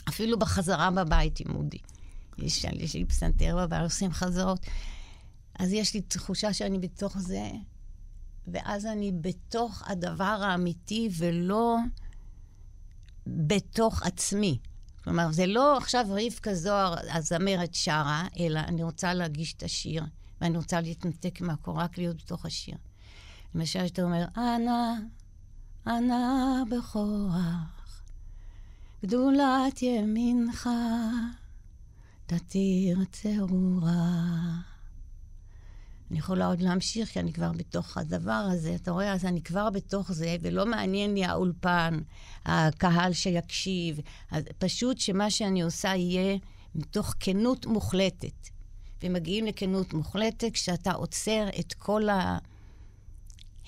[0.09, 1.79] אפילו בחזרה בבית עם אודי.
[2.39, 4.67] יש, יש לי פסנתר בבית, עושים חזרות.
[5.59, 7.51] אז יש לי תחושה שאני בתוך זה,
[8.47, 11.77] ואז אני בתוך הדבר האמיתי ולא
[13.27, 14.59] בתוך עצמי.
[15.05, 20.05] כלומר, זה לא עכשיו רבקה זוהר, הזמרת שרה, אלא אני רוצה להגיש את השיר,
[20.41, 22.77] ואני רוצה להתנתק מהקור, רק להיות בתוך השיר.
[23.55, 24.93] למשל, שאתה אומר, אנא,
[25.87, 28.03] אנא בכוח,
[29.05, 30.69] גדולת ימינך,
[32.27, 34.75] תתיר צרורה.
[36.11, 38.75] אני יכולה עוד להמשיך, כי אני כבר בתוך הדבר הזה.
[38.75, 42.01] אתה רואה, אז אני כבר בתוך זה, ולא מעניין לי האולפן,
[42.45, 44.01] הקהל שיקשיב.
[44.31, 46.39] אז פשוט שמה שאני עושה יהיה
[46.75, 48.49] מתוך כנות מוחלטת.
[49.03, 52.09] ומגיעים לכנות מוחלטת כשאתה עוצר את כל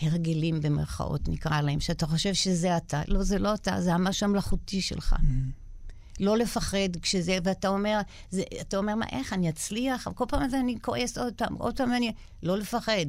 [0.03, 3.03] ההרגלים, במרכאות, נקרא להם, שאתה חושב שזה אתה.
[3.09, 5.17] לא, זה לא אתה, זה המשהו המלאכותי שלך.
[6.21, 10.09] לא לפחד כשזה, ואתה אומר, זה, אתה אומר, מה, איך, אני אצליח?
[10.15, 12.13] כל פעם אני כועס עוד פעם, עוד פעם אני...
[12.43, 13.07] לא לפחד.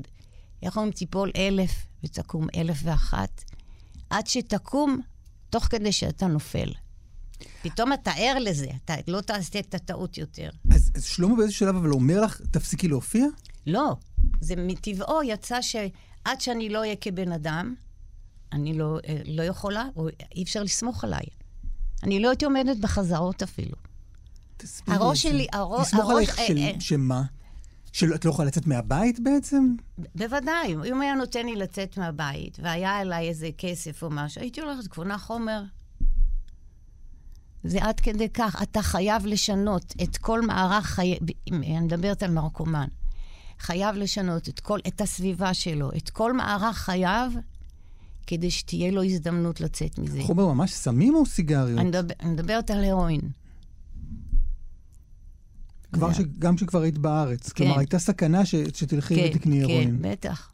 [0.64, 1.72] איך אומרים, תיפול אלף
[2.04, 3.44] ותקום אלף ואחת,
[4.10, 5.02] עד שתקום
[5.50, 6.72] תוך כדי שאתה נופל.
[7.62, 10.50] פתאום אתה ער לזה, אתה לא תעשה את הטעות יותר.
[10.72, 13.26] אז, אז שלמה באיזשהו שלב אבל אומר לך, תפסיקי להופיע?
[13.68, 13.96] לא,
[14.42, 15.62] זה מטבעו יצא
[16.28, 17.76] שעד שאני לא אהיה כבן אדם,
[18.54, 21.24] אני לא, אה, לא יכולה, או אי אפשר לסמוך עליי.
[22.04, 23.76] אני לא הייתי עומדת בחזרות אפילו.
[24.58, 25.24] תסבירי הראש.
[25.24, 26.72] שלי, הראש- לסמוך עלייך אה, של, אה.
[26.80, 27.24] שמה?
[27.94, 29.76] שאת לא יכולה לצאת מהבית בעצם?
[30.16, 34.88] בוודאי, אם היה נותן לי לצאת מהבית, והיה אליי איזה כסף או משהו, הייתי הולכת,
[34.88, 35.64] קונה חומר.
[37.64, 41.18] זה עד כדי כך, אתה חייב לשנות את כל מערך חיי...
[41.52, 42.88] אני מדברת על נרקומן.
[43.60, 47.32] חייב לשנות את, כל, את הסביבה שלו, את כל מערך חייו,
[48.28, 50.20] כדי שתהיה לו הזדמנות לצאת מזה.
[50.24, 51.80] חומר ממש סמים או סיגריות?
[51.80, 53.22] אני, מדבר, אני מדברת על הרואין.
[55.94, 56.20] כבר ש...
[56.40, 57.52] גם כשכבר היית בארץ.
[57.52, 58.56] כלומר, הייתה סכנה ש...
[58.56, 59.98] שתלכי כן, ותקני כן, הרואין.
[60.02, 60.52] בטח.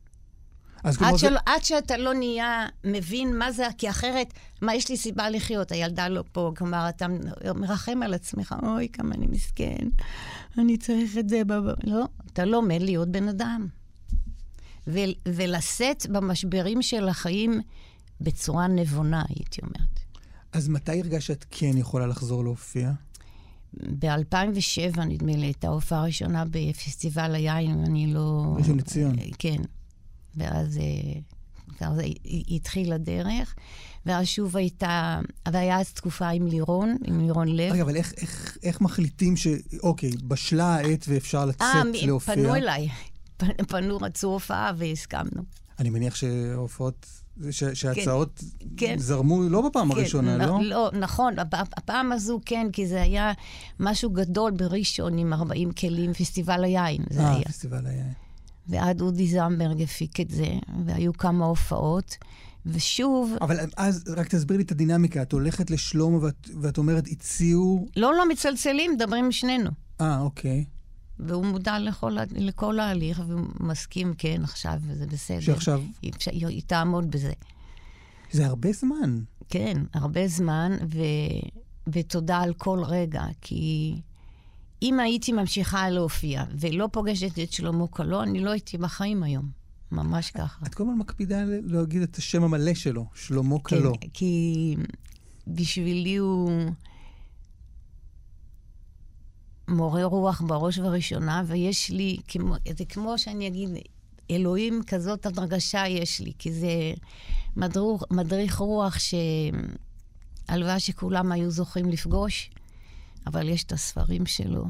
[0.83, 4.89] אז עד, זה- של, עד שאתה לא נהיה מבין מה זה, כי אחרת, מה יש
[4.89, 5.71] לי סיבה לחיות?
[5.71, 7.05] הילדה לא פה, כלומר, אתה
[7.55, 9.87] מרחם על עצמך, אוי, כמה אני מסכן,
[10.57, 11.43] אני צריך את זה.
[11.43, 11.63] בב...
[11.83, 13.67] לא, אתה לומד להיות בן אדם.
[14.87, 17.61] ו- ולשאת במשברים של החיים
[18.21, 19.99] בצורה נבונה, הייתי אומרת.
[20.51, 22.91] אז מתי הרגשת שאת כן יכולה לחזור להופיע?
[23.73, 28.55] ב-2007, נדמה לי, הייתה ההופעה הראשונה בפסטיבל היין, אני לא...
[28.57, 29.15] ראשון לציון.
[29.39, 29.61] כן.
[30.35, 31.19] ואז אה,
[31.77, 32.03] ככה זה
[32.49, 33.55] התחיל הדרך,
[34.05, 35.19] ואז שוב הייתה,
[35.51, 37.71] והיה אז תקופה עם לירון, עם לירון לב.
[37.73, 39.47] רגע, אבל איך, איך, איך מחליטים ש...
[39.83, 42.35] אוקיי, בשלה העת ואפשר לצאת אה, מ- להופיע?
[42.35, 42.89] פנו אליי.
[43.69, 45.41] פנו, רצו הופעה והסכמנו.
[45.79, 47.05] אני מניח שההופעות,
[47.51, 48.43] ש- שההצעות
[48.77, 48.95] כן.
[48.99, 50.59] זרמו לא בפעם הראשונה, כן, לא?
[50.59, 53.31] נ- לא, נכון, הפ- הפעם הזו כן, כי זה היה
[53.79, 57.43] משהו גדול בראשון עם 40 כלים, פסטיבל היין, זה אה, היה.
[57.45, 58.05] פסטיבל היה.
[58.67, 60.47] ועד אודי זמברג הפיק את זה,
[60.85, 62.17] והיו כמה הופעות,
[62.65, 65.21] ושוב, אבל אז, רק תסביר לי את הדינמיקה.
[65.21, 67.87] את הולכת לשלמה ואת, ואת אומרת, הציעו...
[67.95, 69.69] לא, לא מצלצלים, מדברים שנינו.
[70.01, 70.65] אה, אוקיי.
[71.19, 75.39] והוא מודע לכל, לכל ההליך, והוא מסכים, כן, עכשיו, וזה בסדר.
[75.39, 77.33] שעכשיו, היא, היא, היא תעמוד בזה.
[78.31, 79.19] זה הרבה זמן.
[79.49, 80.99] כן, הרבה זמן, ו,
[81.87, 83.93] ותודה על כל רגע, כי
[84.83, 89.63] אם הייתי ממשיכה להופיע ולא פוגשת את שלמה קלו, אני לא הייתי בחיים היום.
[89.91, 90.65] ממש ככה.
[90.65, 93.93] את כל הזמן מקפידה להגיד את השם המלא שלו, שלמה קלו.
[94.01, 94.75] כן, כי
[95.47, 96.51] בשבילי הוא
[99.67, 103.69] מורה רוח בראש ובראשונה, ויש לי, כמו, זה כמו שאני אגיד,
[104.31, 106.93] אלוהים, כזאת הרגשה יש לי, כי זה
[107.55, 108.97] מדריך, מדריך רוח
[110.49, 112.49] שהלוואי שכולם היו זוכים לפגוש,
[113.27, 114.65] אבל יש את הספרים שלו,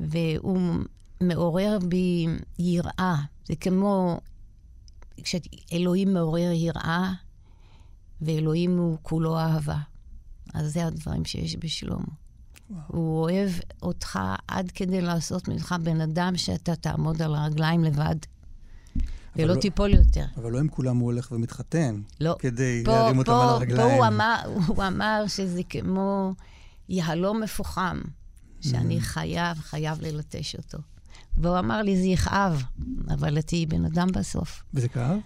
[0.00, 0.60] והוא
[1.20, 2.26] מעורר בי
[2.58, 3.16] יראה.
[3.46, 4.20] זה כמו
[5.22, 7.12] כשאלוהים מעורר יראה,
[8.22, 9.78] ואלוהים הוא כולו אהבה.
[10.54, 12.04] אז זה הדברים שיש בשלמה.
[12.86, 13.50] הוא אוהב
[13.82, 14.18] אותך
[14.48, 18.16] עד כדי לעשות ממך בן אדם שאתה תעמוד על הרגליים לבד,
[19.36, 20.24] ולא לא- תיפול יותר.
[20.36, 22.00] אבל לא עם כולם הוא הולך ומתחתן.
[22.20, 22.36] לא.
[22.38, 23.90] כדי פה, להרים אותם פה, על פה הרגליים.
[23.98, 26.34] הוא אמר, הוא אמר שזה כמו
[26.90, 28.00] יהלום מפוחם,
[28.60, 29.02] שאני Mm.
[29.02, 30.78] חייב, חייב ללטש אותו.
[31.36, 32.62] והוא אמר לי, זה יכאב,
[33.08, 34.62] אבל את תהיי בן אדם בסוף.
[34.74, 35.18] וזה כאב?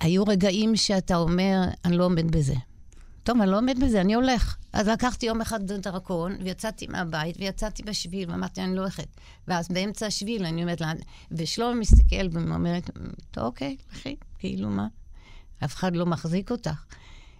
[0.00, 2.54] היו רגעים שאתה אומר, אני לא עומד בזה.
[3.22, 4.56] טוב, אני לא עומד בזה, אני הולך.
[4.72, 9.06] אז לקחתי יום אחד דרכון, ויצאתי מהבית, ויצאתי בשביל, ואמרתי, אני לא הולכת.
[9.48, 10.92] ואז באמצע השביל, אני אומרת לה,
[11.32, 12.90] ושלמה מסתכל ואומרת,
[13.30, 14.86] טוב, אוקיי, לכי, כאילו מה?
[15.64, 16.84] אף אחד לא מחזיק אותך.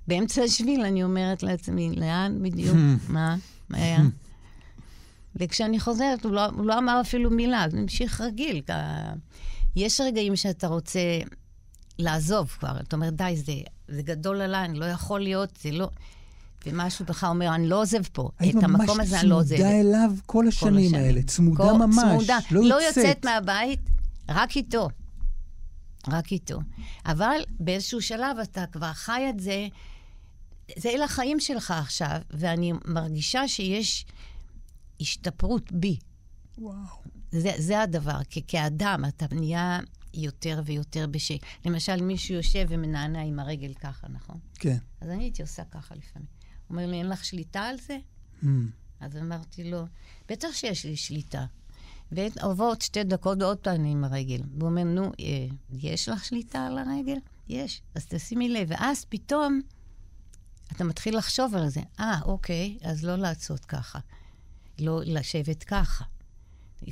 [0.08, 2.76] באמצע השביל אני אומרת לעצמי, לאן בדיוק?
[3.08, 3.36] מה?
[3.68, 3.98] מה היה?
[5.36, 8.62] וכשאני חוזרת, הוא לא, הוא לא אמר אפילו מילה, זה המשיך רגיל.
[9.76, 11.00] יש רגעים שאתה רוצה
[11.98, 13.52] לעזוב כבר, אתה אומר, די, זה,
[13.88, 15.88] זה גדול עליי, אני לא יכול להיות, זה לא...
[16.66, 18.30] ומשהו בך אומר, אני לא עוזב פה.
[18.38, 19.58] היית את המקום ממש הזה אני לא עוזבת.
[19.58, 20.94] צמודה אליו כל השנים השנים.
[20.94, 22.38] האלה, צמודה כל- ממש, צמודה.
[22.50, 22.96] לא לא יוצאת.
[23.04, 23.80] יוצאת מהבית,
[24.28, 24.88] רק איתו.
[26.08, 26.58] רק איתו.
[27.06, 29.66] אבל באיזשהו שלב אתה כבר חי את זה,
[30.76, 34.06] זה אלה החיים שלך עכשיו, ואני מרגישה שיש
[35.00, 35.98] השתפרות בי.
[36.58, 36.74] וואו.
[37.32, 39.80] זה, זה הדבר, כי כאדם אתה נהיה
[40.14, 41.46] יותר ויותר בשקט.
[41.64, 44.36] למשל, מישהו יושב ומנענע עם הרגל ככה, נכון?
[44.54, 44.76] כן.
[45.00, 46.28] אז אני הייתי עושה ככה לפעמים.
[46.68, 47.98] הוא אומר לי, אין לך שליטה על זה?
[48.42, 48.46] Mm.
[49.00, 49.84] אז אמרתי לו,
[50.28, 51.46] בטח שיש לי שליטה.
[52.12, 54.40] ועוברות שתי דקות ועוד פעם עם הרגל.
[54.58, 57.18] והוא אומר, נו, אה, יש לך שליטה על הרגל?
[57.48, 57.82] יש.
[57.94, 58.66] אז תשימי לב.
[58.70, 59.60] ואז פתאום
[60.72, 61.80] אתה מתחיל לחשוב על זה.
[62.00, 63.98] אה, אוקיי, אז לא לעשות ככה.
[64.78, 66.04] לא לשבת ככה.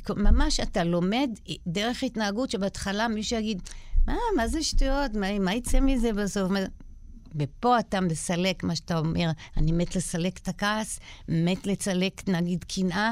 [0.09, 1.29] ממש אתה לומד
[1.67, 3.61] דרך התנהגות שבהתחלה מישהו יגיד,
[4.07, 5.13] מה, מה זה שטויות?
[5.13, 6.51] מה, מה יצא מזה בסוף?
[7.35, 13.11] ופה אתה מסלק מה שאתה אומר, אני מת לסלק את הכעס, מת לסלק, נגיד, קנאה,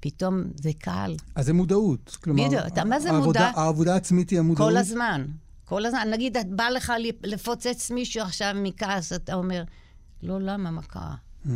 [0.00, 1.14] פתאום זה קל.
[1.34, 2.18] אז זה מודעות.
[2.24, 3.60] כלומר, בדיוק, אתה- מה זה העבודה- מודע?
[3.60, 4.70] העבודה העצמית היא המודעות.
[4.70, 5.26] כל הזמן.
[5.64, 6.08] כל הזמן.
[6.12, 9.64] נגיד, בא לך לפוצץ מישהו עכשיו מכעס, אתה אומר,
[10.22, 11.14] לא, למה, מה קרה?
[11.46, 11.48] Mm.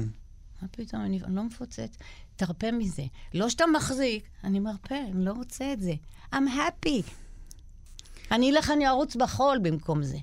[0.62, 1.96] מה פתאום, אני, אני לא מפוצץ.
[2.36, 3.02] תרפה מזה.
[3.34, 5.94] לא שאתה מחזיק, אני מרפה, אני לא רוצה את זה.
[6.32, 7.02] I'm happy.
[8.30, 10.18] אני אלך, אני ארוץ בחול במקום זה.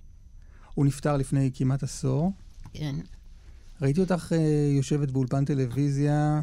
[0.74, 2.32] הוא נפטר לפני כמעט עשור.
[2.74, 2.96] כן,
[3.82, 6.42] ראיתי אותך אה, יושבת באולפן טלוויזיה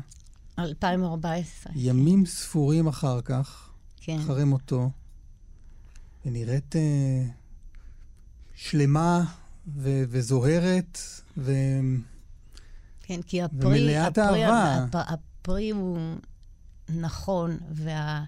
[0.59, 1.73] 2014.
[1.77, 4.19] ימים ספורים אחר כך, כן.
[4.19, 4.91] אחרי מותו,
[6.27, 7.23] ונראית אה,
[8.55, 9.25] שלמה
[9.77, 10.99] ו- וזוהרת,
[11.41, 11.53] ו-
[13.03, 13.81] כן, כי הפרי...
[13.81, 14.85] ומלאת הפרי, אהבה.
[14.85, 15.99] הפ, הפרי הוא
[16.89, 18.25] הנכון, וה...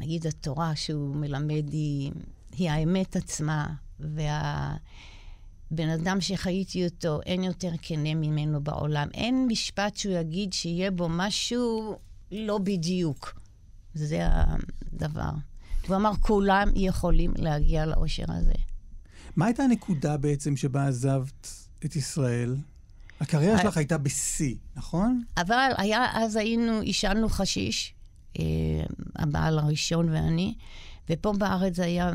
[0.00, 2.12] נגיד התורה שהוא מלמד היא,
[2.52, 3.66] היא האמת עצמה,
[4.00, 9.08] והבן אדם שחייתי אותו, אין יותר כנה ממנו בעולם.
[9.14, 11.98] אין משפט שהוא יגיד שיהיה בו משהו
[12.32, 13.40] לא בדיוק.
[13.94, 15.30] זה הדבר.
[15.88, 18.52] הוא אמר, כולם יכולים להגיע לאושר הזה.
[19.36, 22.56] מה הייתה הנקודה בעצם שבה עזבת את ישראל?
[23.20, 25.22] הקריירה אה, שלך הייתה בשיא, נכון?
[25.36, 27.94] אבל היה, אז היינו, עישנו חשיש,
[28.38, 28.44] אה,
[29.16, 30.54] הבעל הראשון ואני,
[31.10, 32.12] ופה בארץ היה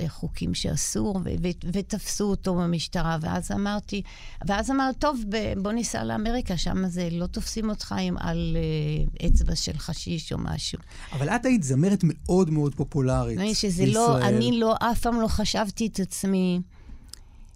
[0.00, 4.02] אה, חוקים שאסור, ו- ו- ותפסו אותו במשטרה, ואז אמרתי,
[4.46, 5.20] ואז אמרתי, טוב,
[5.62, 10.38] בוא ניסע לאמריקה, שם זה, לא תופסים אותך עם על אה, אצבע של חשיש או
[10.38, 10.78] משהו.
[11.12, 13.94] אבל את היית זמרת מאוד מאוד פופולרית שזה בישראל.
[13.94, 16.60] לא, אני לא, אף פעם לא חשבתי את עצמי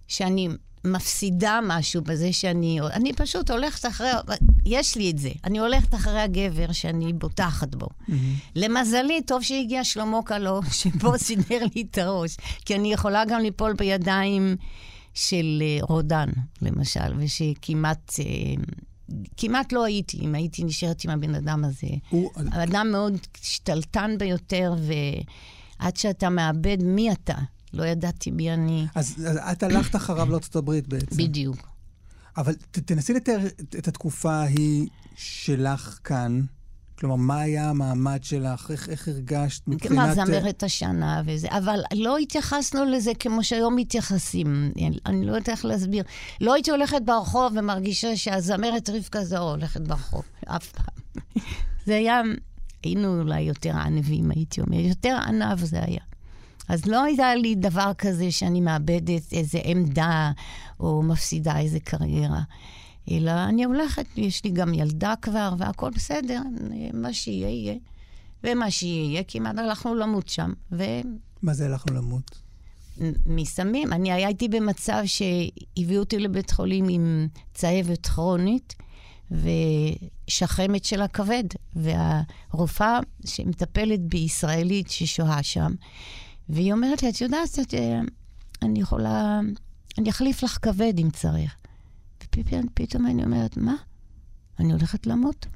[0.09, 0.49] שאני
[0.85, 2.81] מפסידה משהו בזה שאני...
[2.93, 4.09] אני פשוט הולכת אחרי...
[4.67, 5.31] יש לי את זה.
[5.45, 7.87] אני הולכת אחרי הגבר שאני בוטחת בו.
[8.57, 12.37] למזלי, טוב שהגיע שלמה קלו, שפה סידר לי את הראש.
[12.65, 14.57] כי אני יכולה גם ליפול בידיים
[15.15, 16.29] של אה, רודן,
[16.63, 18.13] למשל, ושכמעט...
[18.21, 18.63] אה,
[19.37, 21.87] כמעט לא הייתי, אם הייתי נשארת עם הבן אדם הזה.
[22.11, 23.13] הוא- אדם מאוד
[23.43, 24.75] שתלטן ביותר,
[25.81, 27.35] ועד שאתה מאבד מי אתה.
[27.73, 28.87] לא ידעתי מי אני.
[28.95, 31.17] אז, אז את הלכת אחריו לארצות הברית בעצם.
[31.17, 31.69] בדיוק.
[32.37, 36.41] אבל ת, תנסי לתאר את, את התקופה ההיא שלך כאן.
[36.99, 38.71] כלומר, מה היה המעמד שלך?
[38.71, 40.15] איך, איך הרגשת מבחינת...
[40.15, 44.73] כלומר, זמרת השנה וזה, אבל לא התייחסנו לזה כמו שהיום מתייחסים.
[45.07, 46.05] אני לא יודעת איך להסביר.
[46.41, 50.23] לא הייתי הולכת ברחוב ומרגישה שהזמרת רבקה זוהר הולכת ברחוב,
[50.57, 51.23] אף פעם.
[51.87, 52.21] זה היה,
[52.83, 54.85] היינו אולי יותר ענבים, הייתי אומרת.
[54.85, 56.10] יותר ענב זה היה.
[56.71, 60.33] אז לא היה לי דבר כזה שאני מאבדת איזה עמדה
[60.81, 62.41] או מפסידה איזה קריירה.
[63.11, 66.43] אלא אני הולכת, יש לי גם ילדה כבר, והכל בסדר,
[66.95, 67.75] מה שיהיה, יהיה.
[68.45, 70.53] ומה שיהיה, כמעט הלכנו למות שם.
[71.43, 72.41] מה זה הלכנו למות?
[72.99, 78.75] ומסמים, אני הייתי במצב שהביאו אותי לבית חולים עם צהבת כרונית
[79.31, 81.45] ושחמת של הכבד.
[81.77, 85.73] והרופאה שמטפלת בישראלית ששוהה שם,
[86.53, 88.01] והיא אומרת לי, את יודעת, את, אה,
[88.63, 89.41] אני יכולה,
[89.99, 91.57] אני אחליף לך כבד אם צריך.
[92.25, 93.75] ופתאום פתאום אני אומרת, מה?
[94.59, 95.47] אני הולכת למות.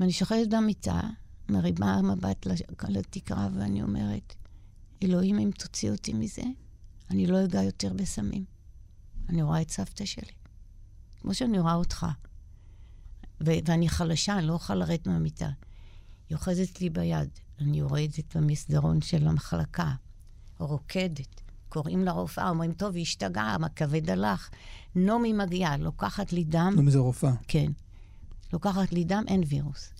[0.00, 1.00] ואני שוכבת במיטה,
[1.48, 2.46] מרימה מבט
[2.88, 4.34] לתקרה, ואני אומרת,
[5.02, 6.42] אלוהים, אם תוציא אותי מזה,
[7.10, 8.44] אני לא אגע יותר בסמים.
[9.28, 10.32] אני רואה את סבתא שלי,
[11.20, 12.06] כמו שאני רואה אותך.
[13.40, 15.50] ו- ואני חלשה, אני לא אוכל לרדת מהמיטה.
[16.28, 17.28] היא אוחזת לי ביד,
[17.60, 19.92] אני יורדת במסדרון של המחלקה,
[20.58, 21.40] רוקדת.
[21.68, 24.50] קוראים לרופאה, אומרים, טוב, היא השתגעה, הכבד הלך.
[24.94, 27.32] נעמי מגיעה, לוקחת לי דם, לא מזה רופאה.
[27.48, 27.72] כן.
[28.52, 29.92] לוקחת לי דם, אין וירוס.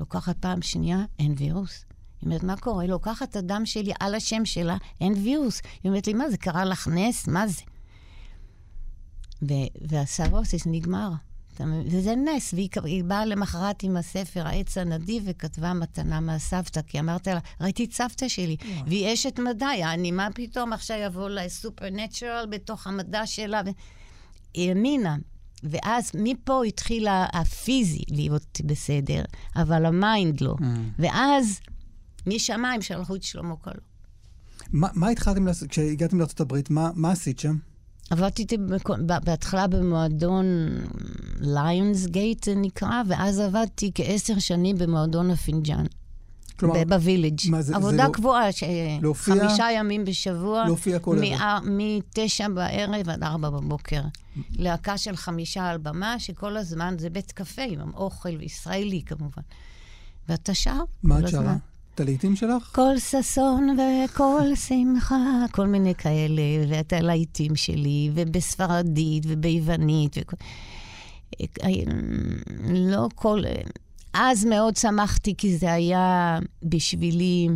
[0.00, 1.84] לוקחת פעם שנייה, אין וירוס.
[2.20, 2.86] היא אומרת, מה קורה?
[2.86, 5.60] לוקחת את הדם שלי על השם שלה, אין וירוס.
[5.82, 7.28] היא אומרת לי, מה זה, קרה לך נס?
[7.28, 7.62] מה זה?
[9.42, 11.10] ו- והסרוסיס נגמר.
[11.90, 17.38] וזה נס, והיא באה למחרת עם הספר העץ הנדיב וכתבה מתנה מהסבתא, כי אמרתי לה,
[17.60, 22.86] ראיתי את סבתא שלי, והיא אשת מדע, יעני, מה פתאום עכשיו יבוא לה supernatural בתוך
[22.86, 23.62] המדע שלה?
[24.54, 25.16] היא האמינה.
[25.62, 29.24] ואז מפה התחיל ה- הפיזי להיות בסדר,
[29.56, 30.54] אבל ה mind לא.
[30.98, 31.60] ואז
[32.26, 33.80] משמיים שלחו את שלמה קלו.
[34.72, 37.56] מה, מה התחלתם לעשות, כשהגעתם לארה"ב, מה, מה עשית שם?
[38.10, 38.46] עבדתי
[39.24, 40.46] בהתחלה במועדון
[41.40, 45.84] Lions Gate זה נקרא, ואז עבדתי כעשר שנים במועדון הפינג'אן,
[46.58, 47.40] כלומר, בוויליג'.
[47.40, 48.62] זה- זה עבודה לא- קבועה, ש-
[49.02, 51.62] להופיע- חמישה ימים בשבוע, להופיע כל ערב.
[51.64, 54.02] מתשע בערב עד ארבע בבוקר.
[54.50, 59.42] להקה של חמישה על במה, שכל הזמן זה בית קפה עם אוכל, ישראלי כמובן.
[60.28, 61.56] ואתה שר מה את שרה?
[62.00, 62.74] הלהיטים שלך?
[62.74, 70.16] כל ששון וכל שמחה, כל מיני כאלה, ואת הלהיטים שלי, ובספרדית וביוונית.
[70.18, 70.36] וכל...
[72.68, 73.42] לא כל...
[74.12, 77.48] אז מאוד שמחתי, כי זה היה בשבילי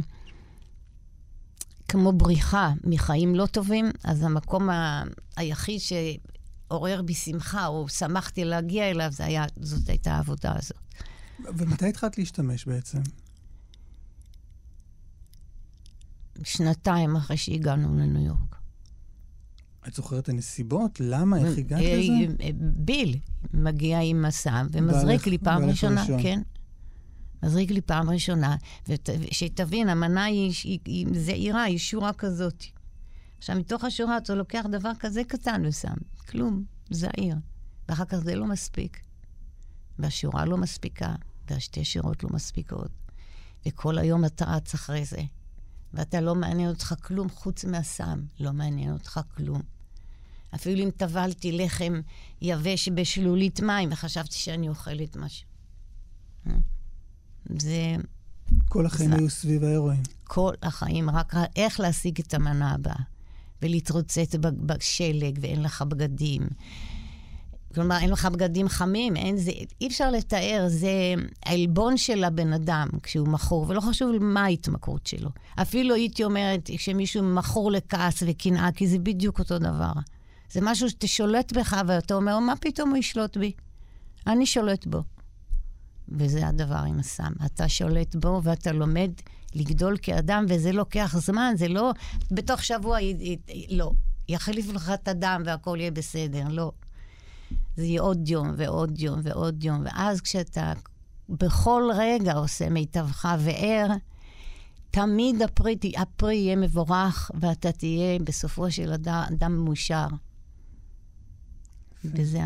[1.88, 5.02] כמו בריחה מחיים לא טובים, אז המקום ה...
[5.36, 10.78] היחיד שעורר בי שמחה, או שמחתי להגיע אליו, זה היה, זאת הייתה העבודה הזאת.
[11.56, 12.98] ומתי התחלת להשתמש בעצם?
[16.44, 18.56] שנתיים אחרי שהגענו לניו יורק.
[19.88, 21.00] את זוכרת את הנסיבות?
[21.00, 21.38] למה?
[21.38, 22.42] איך הגעת אה, לזה?
[22.42, 23.18] אה, ביל
[23.54, 26.04] מגיע עם מסע ומזריק לי פעם ראשונה.
[26.22, 26.42] כן.
[27.42, 28.56] מזריק לי פעם ראשונה,
[28.88, 32.64] ושתבין, המנה היא, היא, היא זעירה, היא שורה כזאת.
[33.38, 35.94] עכשיו, מתוך השורה אתה לוקח דבר כזה קטן ושם,
[36.28, 37.36] כלום, זעיר.
[37.88, 39.00] ואחר כך זה לא מספיק.
[39.98, 41.14] והשורה לא מספיקה,
[41.50, 42.90] והשתי שירות לא מספיקות.
[43.66, 45.20] וכל היום אתה רץ אחרי זה.
[45.94, 48.20] ואתה לא מעניין אותך כלום חוץ מהסם.
[48.40, 49.62] לא מעניין אותך כלום.
[50.54, 52.00] אפילו אם טבלתי לחם
[52.42, 55.46] יבש בשלולית מים וחשבתי שאני אוכלת משהו.
[56.46, 56.52] אה?
[57.58, 57.94] זה
[58.68, 60.02] כל החיים זה- היו סביב ההרואין.
[60.24, 63.02] כל החיים, רק איך להשיג את המנה הבאה.
[63.62, 64.32] ולהתרוצץ
[64.66, 66.42] בשלג, ואין לך בגדים.
[67.74, 69.50] כלומר, אין לך בגדים חמים, אין זה,
[69.80, 71.14] אי אפשר לתאר, זה
[71.46, 75.30] העלבון של הבן אדם כשהוא מכור, ולא חשוב מה ההתמכרות שלו.
[75.62, 79.92] אפילו הייתי אומרת, כשמישהו מכור לכעס וקנאה, כי זה בדיוק אותו דבר.
[80.52, 83.52] זה משהו שאתה שולט בך, ואתה אומר, מה פתאום הוא ישלוט בי?
[84.26, 85.02] אני שולט בו.
[86.08, 87.32] וזה הדבר עם הסם.
[87.46, 89.10] אתה שולט בו ואתה לומד
[89.54, 91.92] לגדול כאדם, וזה לוקח זמן, זה לא...
[92.30, 92.98] בתוך שבוע,
[93.68, 93.90] לא.
[94.28, 96.72] יחליף לך את הדם והכל יהיה בסדר, לא.
[97.80, 100.72] זה יהיה עוד יום ועוד יום ועוד יום, ואז כשאתה
[101.28, 103.88] בכל רגע עושה מיטבך וער,
[104.90, 110.06] תמיד הפרי, הפרי יהיה מבורך, ואתה תהיה בסופו של אדם, אדם מאושר.
[112.04, 112.40] וזה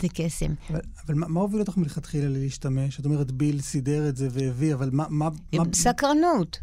[0.00, 0.54] זה קסם.
[0.70, 3.00] אבל, אבל מה, מה הוביל אותך מלכתחילה להשתמש?
[3.00, 5.06] את אומרת, ביל סידר את זה והביא, אבל מה...
[5.08, 6.58] מה, מה סקרנות.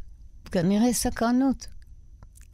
[0.52, 1.68] כנראה סקרנות.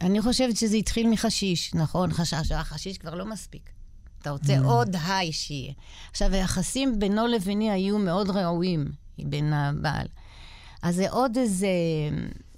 [0.00, 2.12] אני חושבת שזה התחיל מחשיש, נכון?
[2.12, 3.71] חשש, החשיש כבר לא מספיק.
[4.22, 5.72] אתה רוצה עוד היי שיהיה.
[6.10, 10.06] עכשיו, היחסים בינו לביני היו מאוד ראויים, בין הבעל.
[10.82, 11.68] אז זה עוד איזה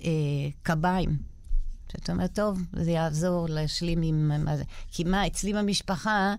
[0.05, 0.11] אה,
[0.63, 1.19] קביים.
[1.93, 4.65] שאתה אומר, טוב, זה יעזור להשלים עם מה זה.
[4.91, 6.35] כי מה, אצלי במשפחה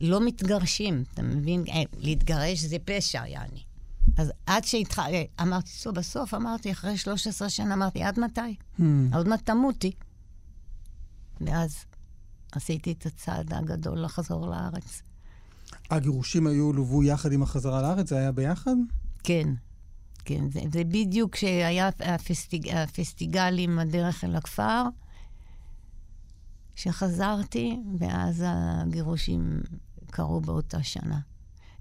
[0.00, 1.64] לא מתגרשים, אתה מבין?
[1.68, 3.62] אה, להתגרש זה פשע, יעני.
[4.16, 8.40] אז עד שהתחלתי, אמרתי, טוב, בסוף אמרתי, אחרי 13 שנה, אמרתי, עד מתי?
[8.78, 8.82] Hmm.
[9.14, 9.92] עוד מעט תמותי.
[11.40, 11.84] ואז
[12.52, 15.02] עשיתי את הצעד הגדול לחזור לארץ.
[15.90, 18.08] הגירושים היו לוו יחד עם החזרה לארץ?
[18.08, 18.76] זה היה ביחד?
[19.22, 19.48] כן,
[20.24, 24.82] כן, זה, זה בדיוק כשהיה הפסטיג, הפסטיגלים הדרך אל הכפר,
[26.74, 29.60] שחזרתי, ואז הגירושים
[30.10, 31.18] קרו באותה שנה.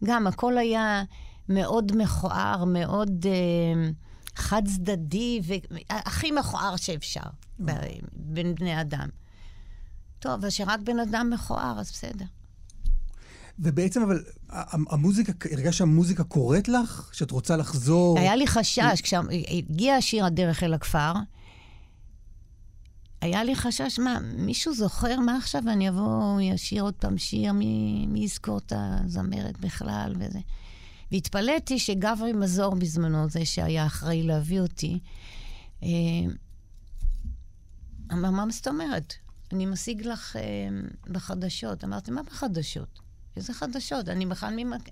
[0.04, 1.04] גם הכל היה
[1.50, 3.90] מאוד מכוער, מאוד אה,
[4.36, 7.30] חד-צדדי, והכי מכוער שאפשר
[7.66, 7.72] ב-
[8.14, 9.10] בין בני אדם.
[10.22, 12.26] טוב, אז שרק בן אדם מכוער, אז בסדר.
[13.60, 14.24] ובעצם, אבל
[14.90, 17.10] המוזיקה, הרגשת שהמוזיקה קוראת לך?
[17.14, 18.20] שאת רוצה לחזור?
[18.20, 21.14] היה לי חשש, כשהגיע השיר הדרך אל הכפר,
[23.22, 25.62] היה לי חשש, מה, מישהו זוכר מה עכשיו?
[25.68, 30.40] אני אבוא, אשיר עוד פעם שיר, מי, מי יזכור את הזמרת בכלל וזה.
[31.12, 35.00] והתפלאתי שגברי מזור בזמנו, זה שהיה אחראי להביא אותי,
[35.84, 35.90] אה,
[38.14, 39.14] אמר, מה זאת אומרת?
[39.54, 40.42] אני משיג לך אה,
[41.08, 41.84] בחדשות.
[41.84, 43.00] אמרתי, מה בחדשות?
[43.36, 44.10] איזה חדשות?
[44.10, 44.90] אני בכלל ממק...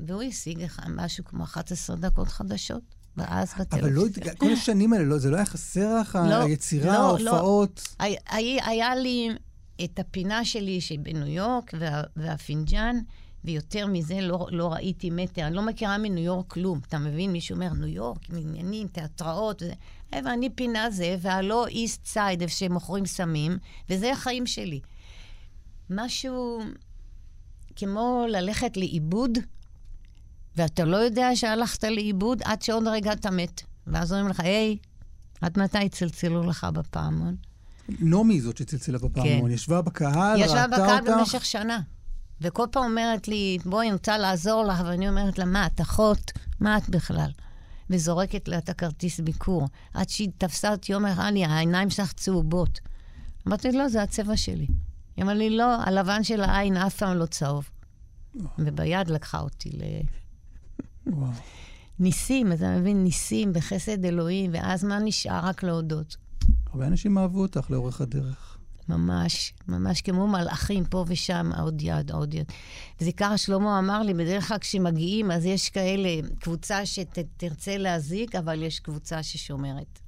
[0.00, 2.82] והוא השיג לך משהו כמו 11 דקות חדשות,
[3.16, 3.78] ואז בטלפון.
[3.78, 4.04] אבל לא,
[4.38, 6.18] כל השנים האלה, לא, זה לא היה חסר לך?
[6.30, 7.30] לא, היצירה, לא, לא.
[7.30, 7.82] ההופעות?
[7.98, 9.28] היה, היה, היה לי
[9.84, 12.96] את הפינה שלי שבניו יורק וה, והפינג'אן,
[13.44, 15.46] ויותר מזה לא, לא ראיתי מטר.
[15.46, 16.80] אני לא מכירה מניו יורק כלום.
[16.88, 17.32] אתה מבין?
[17.32, 19.74] מישהו אומר, ניו יורק, עניינים, תיאטראות וזה.
[20.12, 23.58] ואני פינה זה, והלא איסט סייד, איפה שמוכרים סמים,
[23.90, 24.80] וזה החיים שלי.
[25.90, 26.60] משהו
[27.76, 29.38] כמו ללכת לאיבוד,
[30.56, 33.62] ואתה לא יודע שהלכת לאיבוד עד שעוד רגע אתה מת.
[33.86, 34.76] ואז אומרים לך, היי,
[35.40, 37.36] עד מתי יצלצלו לך בפעמון?
[37.88, 41.18] נעמי זאת שצלצלה בפעמון, ישבה בקהל, ישבה ראתה בקהל אותך.
[41.18, 41.80] במשך שנה.
[42.40, 46.32] וכל פעם אומרת לי, בואי, אני רוצה לעזור לך, ואני אומרת לה, מה, את אחות?
[46.60, 47.30] מה את בכלל?
[47.90, 49.68] וזורקת לה את הכרטיס ביקור.
[49.94, 52.80] עד שהיא תפסה אותי, אומרת לי, העיניים שלך צהובות.
[53.48, 54.66] אמרתי, לא, זה הצבע שלי.
[55.16, 57.70] היא אמרה לי, לא, הלבן של העין אף פעם לא צהוב.
[58.58, 59.82] וביד לקחה אותי ל...
[61.06, 61.30] וואו.
[61.98, 63.04] ניסים, אתה מבין?
[63.04, 65.46] ניסים בחסד אלוהים, ואז מה נשאר?
[65.46, 66.16] רק להודות.
[66.66, 68.55] הרבה אנשים אהבו אותך לאורך הדרך.
[68.88, 72.52] ממש, ממש כמו מלאכים, פה ושם, עוד יד, עוד יד.
[73.00, 76.08] וזיכר שלמה אמר לי, בדרך כלל כשמגיעים, אז יש כאלה,
[76.40, 79.98] קבוצה שתרצה להזיק, אבל יש קבוצה ששומרת.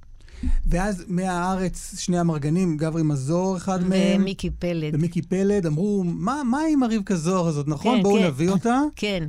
[0.65, 4.95] ואז מהארץ, שני המרגנים, גברי מזור, אחד מהם, ומיקי פלד.
[4.95, 7.97] ומיקי פלד, אמרו, מה, מה עם הרבקה זוהר הזאת, נכון?
[7.97, 8.27] כן, בואו כן.
[8.27, 8.81] נביא אותה.
[8.95, 9.27] כן.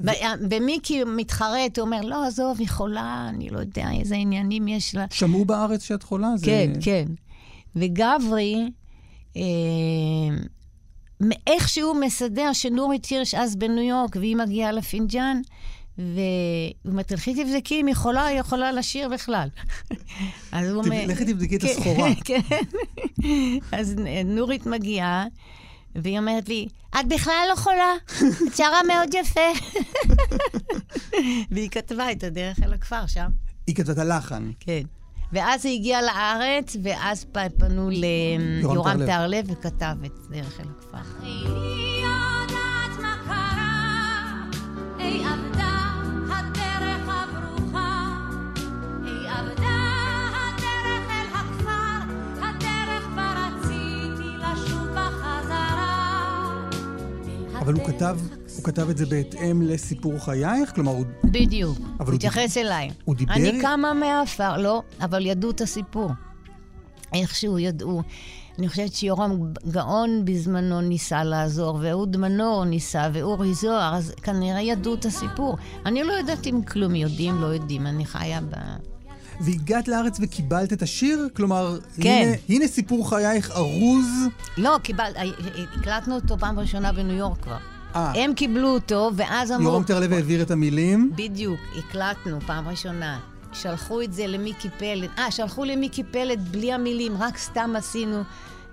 [0.00, 0.10] ו-
[0.50, 5.06] ומיקי מתחרט, הוא אומר, לא, עזוב, היא חולה, אני לא יודע איזה עניינים יש לה.
[5.10, 6.36] שמעו בארץ שאת חולה?
[6.36, 6.46] זה...
[6.46, 7.04] כן, כן.
[7.76, 8.70] וגברי,
[11.46, 15.40] איכשהו מסדר שנורית הירש אז בניו יורק, והיא מגיעה לפינג'אן,
[15.98, 16.14] והוא
[16.86, 19.48] אומר, תלכי תבדקי אם יכולה, היא יכולה לשיר בכלל.
[20.52, 21.06] אז הוא אומר...
[21.06, 22.08] לכי תבדקי את כן, הסחורה.
[22.24, 22.40] כן.
[23.72, 25.26] אז נורית מגיעה,
[25.94, 26.68] והיא אומרת לי,
[27.00, 27.94] את בכלל לא חולה,
[28.48, 29.40] את שרה מאוד יפה.
[31.50, 33.28] והיא כתבה את הדרך אל הכפר שם.
[33.66, 34.50] היא כתבה את הלחן.
[34.60, 34.82] כן.
[35.32, 37.26] ואז היא הגיעה לארץ, ואז
[37.58, 39.44] פנו ליורם טהרלב.
[39.50, 41.26] וכתב את דרך אל הכפר.
[57.58, 58.18] אבל הוא כתב,
[58.66, 60.74] כתב את זה בהתאם לסיפור חייך?
[60.74, 61.06] כלומר, הוא...
[61.24, 61.78] בדיוק.
[62.00, 62.90] אבל הוא התייחס אליי.
[63.04, 63.60] הוא דיבר אני?
[63.62, 66.10] קמה מהעפר, לא, אבל ידעו את הסיפור.
[67.12, 68.02] איכשהו ידעו.
[68.58, 74.94] אני חושבת שיורם גאון בזמנו ניסה לעזור, ואהוד מנור ניסה, ואורי זוהר, אז כנראה ידעו
[74.94, 75.56] את הסיפור.
[75.86, 78.54] אני לא יודעת אם כלום יודעים, לא יודעים, אני חיה ב...
[79.40, 81.28] והגעת לארץ וקיבלת את השיר?
[81.36, 82.22] כלומר, כן.
[82.24, 84.06] הנה, הנה סיפור חייך ארוז.
[84.56, 85.12] לא, קיבל...
[85.78, 87.75] הקלטנו אותו פעם ראשונה בניו יורק כבר.
[87.96, 89.64] אה, הם קיבלו אותו, ואז אמרו...
[89.64, 91.12] יורם טרלב העביר את המילים.
[91.16, 93.18] בדיוק, הקלטנו פעם ראשונה.
[93.52, 95.08] שלחו את זה למיקי פלד.
[95.18, 98.22] אה, שלחו למיקי פלד בלי המילים, רק סתם עשינו.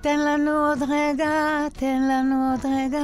[0.02, 1.30] תן לנו עוד רגע,
[1.74, 3.02] תן לנו עוד רגע.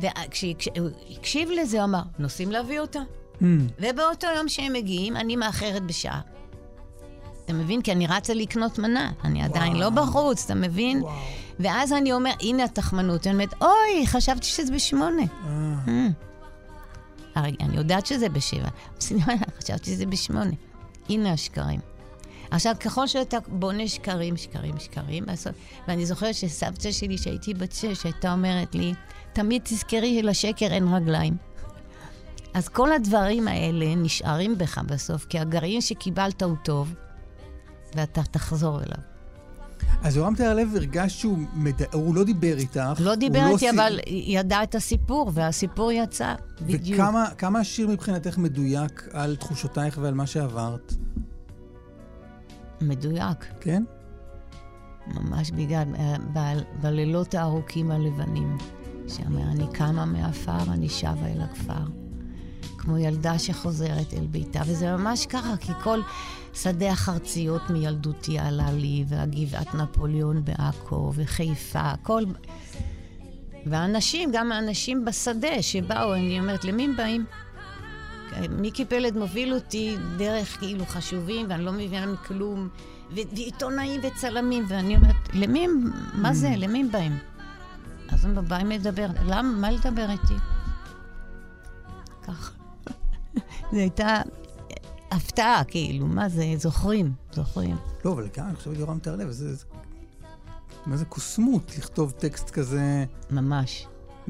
[0.00, 3.00] וכשהוא הקשיב לזה, הוא אמר, נוסעים להביא אותה.
[3.40, 3.44] Hmm.
[3.78, 6.20] ובאותו יום שהם מגיעים, אני מאחרת בשעה.
[7.44, 7.82] אתה מבין?
[7.82, 9.10] כי אני רצה לקנות מנה.
[9.24, 11.02] אני עדיין לא בחוץ, אתה מבין?
[11.60, 13.26] ואז אני אומר, הנה התחמנות.
[13.26, 15.22] אני אומרת, אוי, חשבתי שזה בשמונה.
[15.22, 15.90] אה, Mm.
[17.34, 18.68] הרי אני יודעת שזה בשבע.
[19.60, 20.50] חשבתי שזה בשמונה.
[21.08, 21.80] הנה השקרים.
[22.50, 25.52] עכשיו, ככל שאתה בונה שקרים, שקרים, שקרים, בסוף,
[25.88, 28.94] ואני זוכרת שסבתא שלי, שהייתי בת שש, הייתה אומרת לי,
[29.32, 31.36] תמיד תזכרי שלשקר אין רגליים.
[32.54, 36.94] אז כל הדברים האלה נשארים בך בסוף, כי הגרעין שקיבלת הוא טוב,
[37.94, 39.09] ואתה תחזור אליו.
[40.02, 41.82] אז יורם טהרלב הרגש שהוא מד...
[41.92, 43.00] הוא לא דיבר איתך.
[43.00, 46.34] לא דיבר איתי, סי- אבל ידע את הסיפור, והסיפור יצא.
[46.62, 47.00] בדיוק.
[47.00, 50.94] וכמה כמה השיר מבחינתך מדויק על תחושותייך ועל מה שעברת,
[52.80, 53.44] מדויק.
[53.60, 53.82] כן?
[55.06, 58.56] ממש בגלל, אה, ב- בלילות הארוכים הלבנים,
[59.08, 61.84] שאומר, אני קמה מעפר, אני שבה אל הכפר.
[62.78, 66.00] כמו ילדה שחוזרת אל ביתה, וזה ממש ככה, כי כל
[66.54, 72.22] שדה החרציות מילדותי עלה לי, והגבעת נפוליאון בעכו, וחיפה, הכל...
[73.66, 77.24] ואנשים, גם האנשים בשדה שבאו, אני אומרת, למי הם באים?
[78.50, 82.68] מיקי פלד מוביל אותי דרך כאילו חשובים, ואני לא מבינה מכלום,
[83.10, 87.18] ו- ועיתונאים וצלמים, ואני אומרת, למי הם, מה זה, למי הם באים?
[88.08, 90.34] אז הם באים לדבר, למה, מה לדבר איתי?
[92.22, 92.52] ככה.
[93.72, 94.22] זו הייתה
[95.10, 97.76] הפתעה, כאילו, מה זה, זוכרים, זוכרים.
[98.04, 99.56] לא, אבל גם, אני חושב יורם טהרלב, זה...
[100.86, 103.86] מה זה קוסמות לכתוב טקסט כזה, ממש.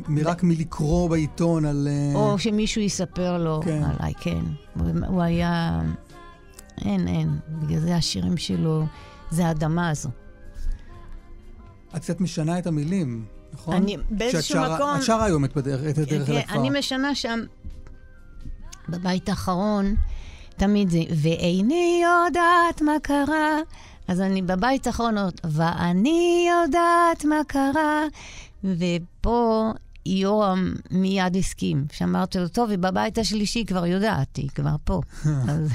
[0.09, 1.89] מ- רק מלקרוא בעיתון על...
[1.91, 3.83] אה, או שמישהו יספר לו כן.
[3.85, 4.45] עליי, כן.
[4.78, 5.81] הוא, הוא היה...
[6.85, 7.39] אין, אין.
[7.49, 8.85] בגלל זה השירים שלו,
[9.31, 10.09] זה האדמה הזו.
[11.97, 13.74] את קצת משנה את המילים, נכון?
[13.74, 16.55] אני באיזשהו שרה- מקום- את שרה היום את הדרך אל כן, הכפר.
[16.61, 17.41] אני משנה שם,
[18.89, 19.95] בבית האחרון,
[20.61, 23.59] תמיד זה, ואיני יודעת מה קרה.
[24.09, 28.05] אז אני בבית האחרון, ואני יודעת מה קרה.
[28.65, 29.71] ופה
[30.07, 35.01] יורם מיד הסכים, שאמרתי לו, טוב, ובבית השלישי כבר יודעת, היא כבר פה.
[35.49, 35.71] אז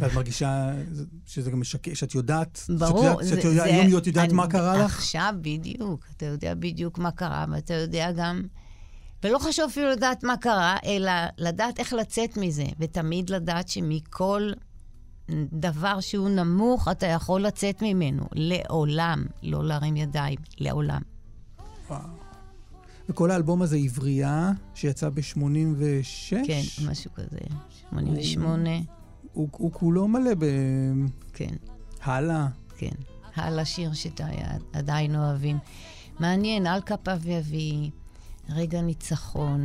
[0.00, 0.70] ואת מרגישה
[1.26, 4.76] שזה גם משקר, שאת יודעת, ברור, שאת שאת יודעת, היום את יודעת אני- מה קרה
[4.84, 4.94] לך?
[4.98, 8.42] עכשיו בדיוק, אתה יודע בדיוק מה קרה, ואתה יודע גם...
[9.22, 14.50] ולא חשוב אפילו לדעת מה קרה, אלא לדעת איך לצאת מזה, ותמיד לדעת שמכל
[15.52, 18.22] דבר שהוא נמוך, אתה יכול לצאת ממנו.
[18.32, 21.00] לעולם, לא להרים ידיים, לעולם.
[23.08, 27.38] וכל האלבום הזה עברייה, שיצא ב-86, כן, משהו כזה.
[27.90, 28.70] 88,
[29.32, 30.30] הוא, הוא כולו מלא
[31.32, 31.54] כן.
[32.06, 32.48] בהלאה.
[32.76, 32.94] כן.
[33.34, 35.58] הלאה שיר שעדיין אוהבים.
[36.20, 37.90] מעניין, על כפיו יביא,
[38.54, 39.64] רגע ניצחון,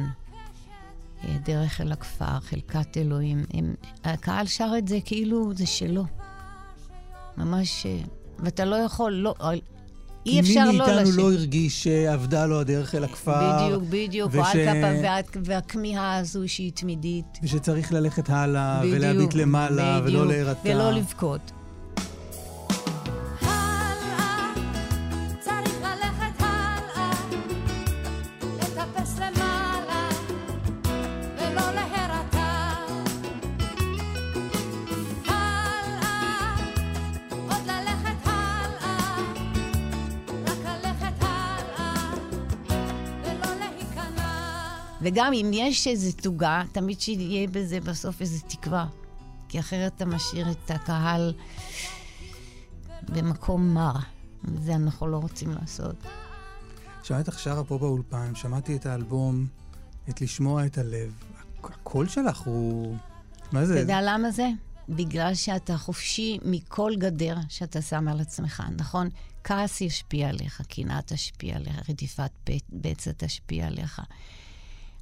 [1.24, 3.44] אה, דרך אל הכפר, חלקת אלוהים.
[3.54, 6.04] הם, הקהל שר את זה כאילו זה שלו.
[7.38, 7.98] ממש, אה,
[8.40, 9.50] ואתה לא יכול, לא, אה,
[10.26, 11.16] אי אפשר כי מי לא מאיתנו לשיר.
[11.18, 13.64] לא הרגיש שאבדה לו הדרך אל הכפר.
[13.68, 14.56] בדיוק, בדיוק, וש-
[15.04, 17.26] וה- והכמיהה הזו שהיא תמידית.
[17.44, 20.70] ושצריך ללכת הלאה, בדיוק, ולהביט למעלה, ולא בדיוק, להירתע.
[20.70, 21.52] ולא לבכות.
[45.06, 48.86] וגם אם יש איזו תוגה, תמיד שיהיה בזה בסוף איזו תקווה.
[49.50, 51.34] כי אחרת אתה משאיר את הקהל
[53.10, 53.94] במקום מר.
[54.44, 55.96] וזה אנחנו לא רוצים לעשות.
[57.04, 59.48] שמעתי אותך שרה פה באולפן, שמעתי את האלבום,
[60.10, 61.14] את לשמוע את הלב.
[61.40, 62.96] הק- הקול שלך הוא...
[63.52, 63.80] מה אתה זה?
[63.80, 64.50] יודע למה זה?
[64.90, 69.10] בגלל שאתה חופשי מכל גדר שאתה שם על עצמך, נכון?
[69.44, 74.02] כעס ישפיע עליך, קנאה תשפיע עליך, רדיפת בצ- בצע תשפיע עליך.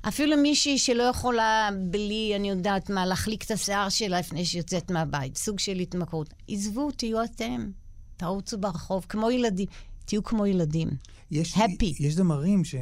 [0.08, 4.91] אפילו מישהי שלא יכולה בלי, אני יודעת מה, להחליק את השיער שלה לפני שהיא יוצאת
[4.91, 6.34] מהבית, סוג של התמכרות.
[6.47, 7.70] עזבו, תהיו אתם.
[8.18, 9.68] תרוצו ברחוב, כמו ילדים.
[10.06, 10.89] תהיו כמו ילדים.
[11.32, 11.86] יש, happy.
[11.99, 12.76] יש זמרים ש...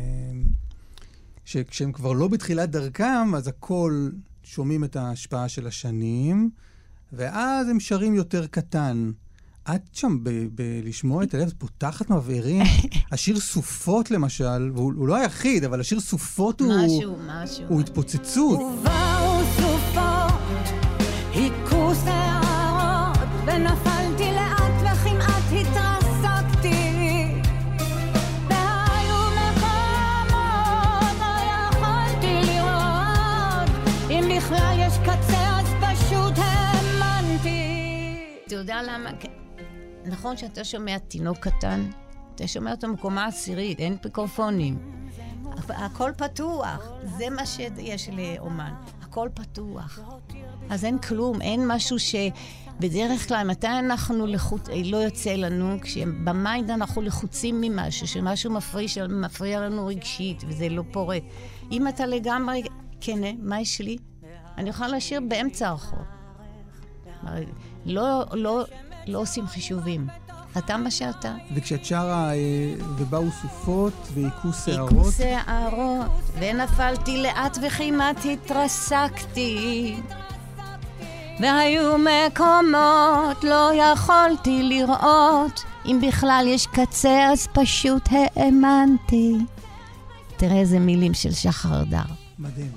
[1.45, 4.09] שכשהם כבר לא בתחילת דרכם, אז הכל
[4.43, 6.49] שומעים את ההשפעה של השנים,
[7.13, 9.11] ואז הם שרים יותר קטן.
[9.75, 10.17] את שם
[10.55, 12.63] בלשמוע את הלב, את פותחת מבערים.
[13.11, 17.65] השיר סופות למשל, והוא הוא לא היחיד, אבל השיר סופות הוא, משהו, משהו.
[17.67, 18.59] הוא התפוצצות.
[18.59, 20.41] ובאו סופות,
[21.33, 27.33] היכו שערות, ונפלתי לאט וכמעט התרסקתי.
[28.49, 31.33] והיו מקומות, לא
[31.69, 33.69] יכולתי לראות,
[34.09, 37.67] אם בכלל יש קצה אז פשוט האמנתי.
[38.47, 39.09] אתה יודע למה?
[40.11, 41.89] נכון שאתה שומע תינוק קטן,
[42.35, 45.01] אתה שומע אותו מקומה עשירית, אין מיקרופונים.
[45.69, 49.99] הכל פתוח, זה מה שיש לאומן, הכל פתוח.
[50.69, 52.15] אז אין כלום, אין משהו ש...
[52.79, 54.67] בדרך כלל, מתי אנחנו לחוץ...
[54.85, 55.77] לא יוצא לנו?
[55.81, 61.23] כשבמיינד אנחנו לחוצים ממשהו, שמשהו מפריע, מפריע לנו רגשית, וזה לא פורט.
[61.71, 62.63] אם אתה לגמרי
[63.01, 63.97] כן, מה יש לי?
[64.57, 65.99] אני יכולה להשאיר באמצע הרחוב.
[67.85, 68.63] לא, לא,
[69.07, 70.07] לא עושים חישובים.
[70.57, 71.33] אתה מה שאתה.
[71.55, 72.37] וכשאת שרה, אה,
[72.97, 79.95] ובאו סופות, והיכו שערות, היכו שערות, ונפלתי לאט וכמעט התרסקתי.
[81.39, 89.37] והיו מקומות לא יכולתי לראות, אם בכלל יש קצה אז פשוט האמנתי.
[90.37, 91.99] תראה איזה מילים של שחר דר.
[92.39, 92.71] מדהים.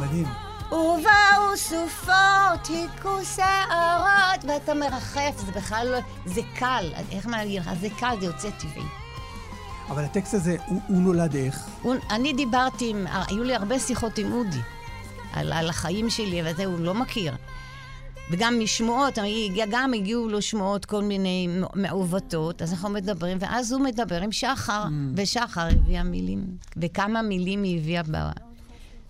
[0.00, 0.51] מדהים.
[0.72, 5.98] ובאו סופות, היכו שערות, ואתה מרחף, זה בכלל לא...
[6.26, 7.70] זה קל, איך מה להגיד לך?
[7.80, 8.82] זה קל, זה יוצא טבעי.
[9.88, 11.64] אבל הטקסט הזה, הוא, הוא נולד איך?
[11.82, 14.58] הוא- אני דיברתי עם, היו לי הרבה שיחות עם אודי,
[15.32, 17.34] על, על החיים שלי, וזה הוא לא מכיר.
[18.30, 19.18] וגם משמועות,
[19.70, 24.84] גם הגיעו לו שמועות כל מיני מעוותות, אז אנחנו מדברים, ואז הוא מדבר עם שחר,
[25.16, 26.44] ושחר הביאה מילים,
[26.76, 28.51] וכמה מילים היא הביאה ב-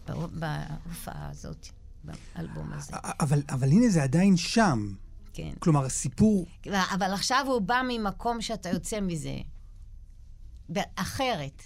[0.06, 1.68] בהופעה הזאת,
[2.04, 4.94] באלבום הזה, אבל, אבל הנה זה עדיין שם.
[5.32, 5.52] כן.
[5.58, 6.46] כלומר, הסיפור...
[6.66, 9.36] אבל עכשיו הוא בא ממקום שאתה יוצא מזה.
[10.96, 11.62] אחרת.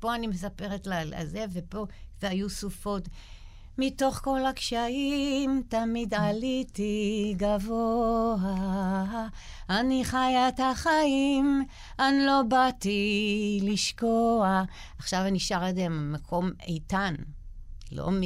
[0.00, 1.86] פה אני מספרת לה על זה, ופה,
[2.22, 3.08] והיו סופות.
[3.78, 8.36] מתוך כל הקשיים תמיד עליתי גבוה.
[9.70, 11.64] אני חיה את החיים,
[11.98, 14.62] אני לא באתי לשקוע.
[14.98, 17.14] עכשיו אני שרה את זה ממקום איתן,
[17.92, 18.20] לא מ...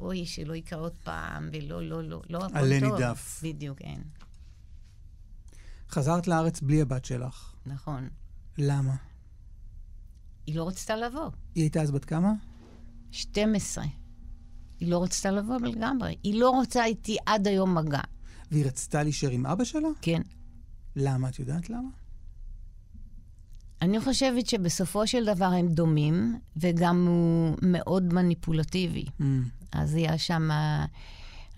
[0.00, 2.92] אוי, שלא יקרה עוד פעם, ולא, לא, לא, לא, הכל עלה טוב.
[2.92, 3.40] נידף.
[3.42, 4.02] בדיוק, אין.
[5.90, 7.54] חזרת לארץ בלי הבת שלך.
[7.66, 8.08] נכון.
[8.58, 8.94] למה?
[10.46, 11.30] היא לא רצתה לבוא.
[11.54, 12.32] היא הייתה אז בת כמה?
[13.10, 13.84] 12.
[14.80, 16.16] היא לא רצתה לבוא לגמרי.
[16.22, 18.00] היא לא רוצה איתי עד היום מגע.
[18.50, 19.88] והיא רצתה להישאר עם אבא שלה?
[20.02, 20.22] כן.
[20.96, 21.28] למה?
[21.28, 21.88] את יודעת למה?
[23.82, 29.04] אני חושבת שבסופו של דבר הם דומים, וגם הוא מאוד מניפולטיבי.
[29.20, 29.24] Mm.
[29.72, 30.50] אז היה שם...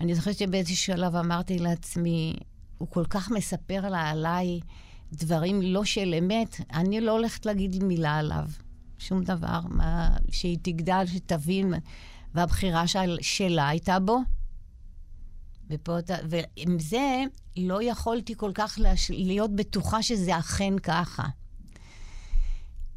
[0.01, 2.33] אני זוכרת שבאיזשהו שלב אמרתי לעצמי,
[2.77, 4.59] הוא כל כך מספר לה עליי
[5.13, 8.45] דברים לא של אמת, אני לא הולכת להגיד מילה עליו.
[8.97, 9.59] שום דבר.
[9.69, 11.73] מה, שהיא תגדל, שתבין.
[12.33, 14.19] והבחירה של, שלה הייתה בו.
[15.69, 15.97] ופה,
[16.29, 17.23] ועם זה
[17.57, 19.11] לא יכולתי כל כך להש...
[19.11, 21.23] להיות בטוחה שזה אכן ככה.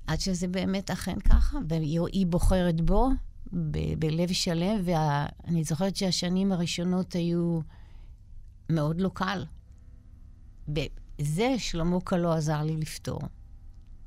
[0.09, 3.09] עד שזה באמת אכן ככה, והיא היא בוחרת בו
[3.53, 7.61] ב- בלב שלם, ואני זוכרת שהשנים הראשונות היו
[8.71, 9.45] מאוד לא קל.
[10.69, 13.21] בזה שלמה קלו עזר לי לפתור.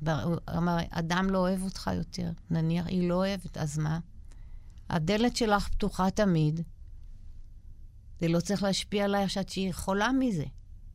[0.08, 4.00] הוא אמר, אדם לא אוהב אותך יותר, נניח, היא לא אוהבת, אז מה?
[4.90, 6.62] הדלת שלך פתוחה תמיד.
[8.20, 10.46] זה לא צריך להשפיע עליי עכשיו שהיא חולה מזה.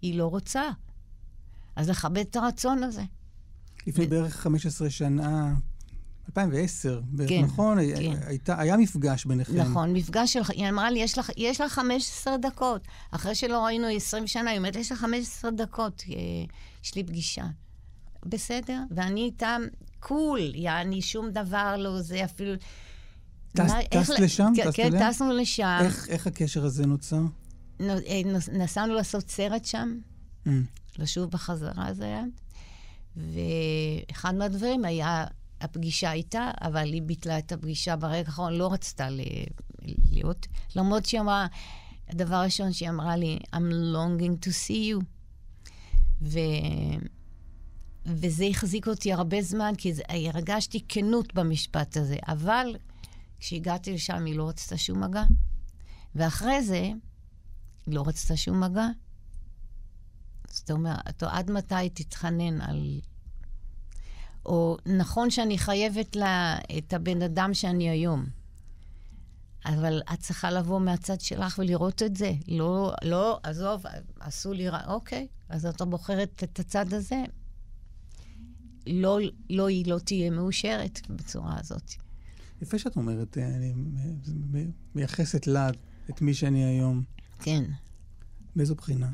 [0.03, 0.63] היא לא רוצה.
[1.77, 3.03] אז לכבד את הרצון הזה.
[3.87, 5.55] לפני בערך 15 שנה,
[6.29, 7.79] 2010, בערך, כן, נכון?
[7.97, 8.13] כן.
[8.27, 9.57] הייתה, היה מפגש ביניכם.
[9.57, 12.81] נכון, מפגש שלך, היא אמרה לי, יש לך, יש לך 15 דקות.
[13.11, 16.15] אחרי שלא ראינו 20 שנה, היא אומרת, יש לך 15 דקות, אה,
[16.85, 17.45] יש לי פגישה.
[18.27, 19.63] בסדר, ואני איתם
[20.01, 22.55] קול, יעני, שום דבר לא זה, אפילו...
[23.57, 24.53] טס- מה- איך טסת לשם?
[24.57, 25.11] כן, כן?
[25.11, 25.79] טסנו לשם.
[25.83, 27.21] איך, איך הקשר הזה נוצר?
[27.81, 28.21] נו- אה,
[28.53, 29.99] נסענו לעשות סרט שם,
[30.47, 30.49] Mm.
[30.99, 32.23] לשוב בחזרה זה היה.
[33.17, 35.25] ואחד מהדברים היה
[35.61, 39.09] הפגישה איתה, אבל היא ביטלה את הפגישה ברגע האחרון, לא רצתה
[40.11, 40.47] להיות.
[40.77, 41.47] למרות שהיא אמרה,
[42.09, 45.05] הדבר הראשון שהיא אמרה לי, I'm longing to see you.
[46.23, 46.39] ו...
[48.07, 52.17] וזה החזיק אותי הרבה זמן, כי זה, הרגשתי כנות במשפט הזה.
[52.29, 52.77] אבל
[53.39, 55.25] כשהגעתי לשם היא לא רצתה שום מגע.
[56.15, 56.81] ואחרי זה,
[57.87, 58.87] היא לא רצתה שום מגע.
[60.57, 63.01] זאת אומרת, עד מתי תתחנן על...
[64.47, 68.27] או נכון שאני חייבת לה את הבן אדם שאני היום,
[69.65, 72.33] אבל את צריכה לבוא מהצד שלך ולראות את זה.
[72.49, 73.83] לא, לא, עזוב,
[74.21, 77.25] עשו לי רע, אוקיי, אז אתה בוחרת את הצד הזה.
[78.87, 79.19] לא,
[79.51, 81.93] לא, היא לא תהיה מאושרת בצורה הזאת.
[82.63, 83.75] יפה שאת אומרת, אה, אני
[84.95, 85.69] מייחסת לה
[86.11, 87.03] את מי שאני היום.
[87.39, 87.65] כן.
[88.57, 89.11] באיזו בחינה?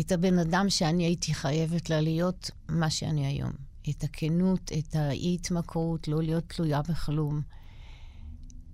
[0.00, 3.52] את הבן אדם שאני הייתי חייבת לה להיות מה שאני היום.
[3.90, 7.42] את הכנות, את האי-התמכרות, לא להיות תלויה בכלום.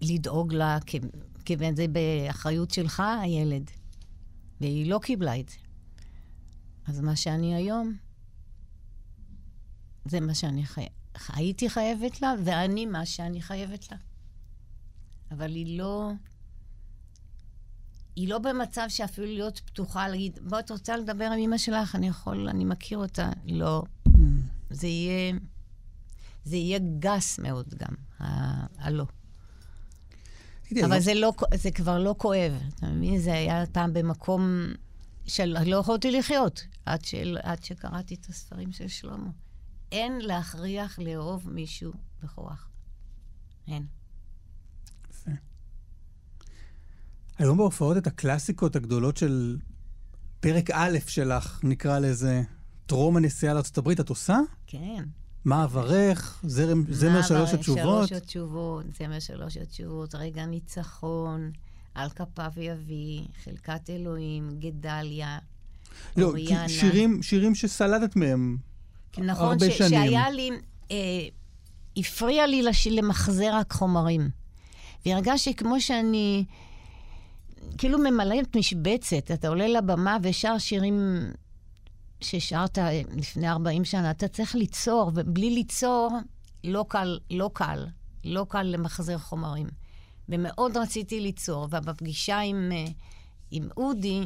[0.00, 0.78] לדאוג לה,
[1.44, 3.70] כיוון זה באחריות שלך, הילד.
[4.60, 5.56] והיא לא קיבלה את זה.
[6.86, 7.96] אז מה שאני היום,
[10.04, 10.86] זה מה שאני חי...
[11.28, 13.96] הייתי חייבת לה, ואני מה שאני חייבת לה.
[15.30, 16.12] אבל היא לא...
[18.16, 21.94] היא לא במצב שאפילו להיות פתוחה, להגיד, בוא, את רוצה לדבר עם אמא שלך?
[21.94, 23.30] אני יכול, אני מכיר אותה.
[23.46, 23.82] לא.
[24.70, 25.32] זה יהיה...
[26.44, 27.94] זה יהיה גס מאוד גם,
[28.78, 29.04] הלא.
[30.72, 33.18] אבל היום- זה, לא, זה כבר לא כואב, אתה מבין?
[33.18, 34.66] זה היה פעם במקום
[35.26, 35.56] של...
[35.66, 39.30] לא יכולתי לחיות עד, של, עד שקראתי את הספרים של שלמה.
[39.92, 41.92] אין להכריח לאהוב מישהו
[42.22, 42.68] בכוח.
[43.68, 43.86] אין.
[45.10, 45.30] יפה.
[47.38, 49.56] היום בהופעות את הקלאסיקות הגדולות של
[50.40, 52.42] פרק א' שלך, נקרא לזה,
[52.86, 54.38] טרום הנסיעה הברית, את עושה?
[54.66, 55.04] כן.
[55.44, 56.40] מה אברך?
[56.46, 58.08] זרם, זמר שלוש התשובות?
[58.08, 61.50] שלוש התשובות, זמר שלוש התשובות, רגע ניצחון,
[61.94, 65.38] על כפיו יביא, חלקת אלוהים, גדליה,
[66.16, 66.68] לא, אוריאנה.
[66.68, 68.56] שירים, שירים שסלדת מהם
[69.18, 69.90] נכון, הרבה ש- שנים.
[69.90, 70.50] שהיה לי,
[70.90, 70.96] אה,
[71.96, 72.86] הפריע לי לש...
[72.86, 74.30] למחזר רק חומרים.
[75.06, 76.44] והרגשתי כמו שאני,
[77.78, 79.30] כאילו ממלאת משבצת.
[79.30, 81.20] אתה עולה לבמה ושר שירים
[82.20, 82.78] ששרת
[83.16, 84.10] לפני 40 שנה.
[84.10, 86.18] אתה צריך ליצור, ובלי ליצור,
[86.64, 87.86] לא קל, לא קל,
[88.24, 89.66] לא קל למחזר חומרים.
[90.28, 92.84] ומאוד רציתי ליצור, ובפגישה עם, אה,
[93.50, 94.20] עם אודי,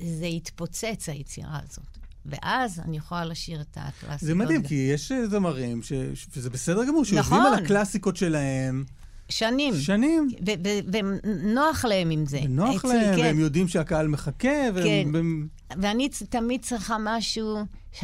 [0.00, 1.98] זה התפוצץ, היצירה הזאת.
[2.26, 4.28] ואז אני יכולה לשיר את הקלאסיקות.
[4.28, 5.82] זה מדהים, כי יש זמרים.
[5.82, 5.92] ש-
[6.36, 7.52] וזה בסדר גמור, שיושבים נכון.
[7.52, 8.84] על הקלאסיקות שלהם
[9.28, 9.74] שנים.
[9.74, 10.28] שנים.
[10.46, 12.38] ו- ו- ונוח להם עם זה.
[12.38, 13.22] אצלי, להם, כן.
[13.22, 14.84] והם יודעים שהקהל מחכה, והם...
[14.84, 15.08] כן.
[15.14, 15.48] והם-
[15.82, 17.56] ואני תמיד צריכה משהו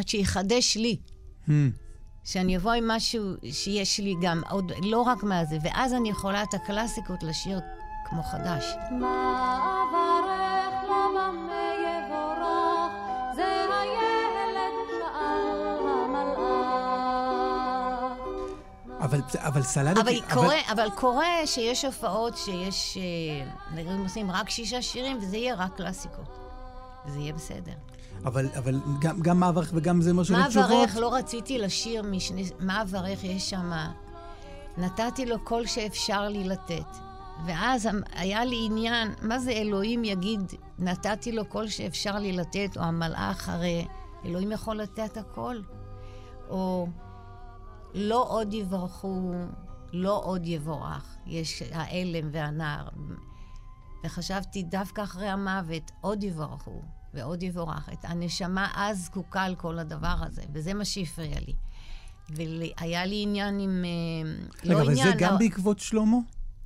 [0.06, 0.96] שיחדש לי.
[1.48, 1.50] Hmm.
[2.24, 6.42] שאני אבוא עם משהו שיש לי גם עוד, לא רק מה זה, ואז אני יכולה
[6.42, 7.60] את הקלאסיקות לשיר
[8.04, 8.64] כמו חדש.
[9.00, 11.22] מה אברך לו
[19.02, 19.98] אבל, אבל סלדת...
[19.98, 25.54] אבל, קורה, אבל קורה שיש הופעות שיש, אה, נגיד עושים רק שישה שירים, וזה יהיה
[25.54, 26.38] רק קלאסיקות.
[27.06, 27.72] וזה יהיה בסדר.
[28.24, 30.70] אבל, אבל גם, גם מה אברך וגם זמר של מה התשובות.
[30.70, 30.96] אברך?
[30.96, 32.44] לא רציתי לשיר משני...
[32.58, 33.24] מה אברך?
[33.24, 33.72] יש שם...
[34.78, 36.96] נתתי לו כל שאפשר לי לתת.
[37.46, 42.82] ואז היה לי עניין, מה זה אלוהים יגיד, נתתי לו כל שאפשר לי לתת, או
[42.82, 43.86] המלאך, הרי
[44.24, 45.60] אלוהים יכול לתת הכל.
[46.50, 46.86] או
[47.94, 49.32] לא עוד יברכו,
[49.92, 51.16] לא עוד יבורך.
[51.26, 52.88] יש ההלם והנער.
[54.04, 56.82] וחשבתי, דווקא אחרי המוות, עוד יברכו
[57.14, 57.88] ועוד יבורך.
[57.92, 61.54] את הנשמה אז זקוקה על כל הדבר הזה, וזה מה שהפריע לי.
[62.30, 63.84] והיה לי עניין עם...
[63.84, 64.30] אה,
[64.64, 66.16] רגע, לא אבל עניין, זה גם לא- בעקבות שלמה?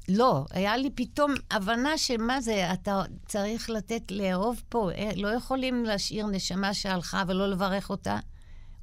[0.09, 4.91] לא, היה לי פתאום הבנה של מה זה, אתה צריך לתת, לאהוב פה.
[4.93, 8.18] אה, לא יכולים להשאיר נשמה שהלכה ולא לברך אותה,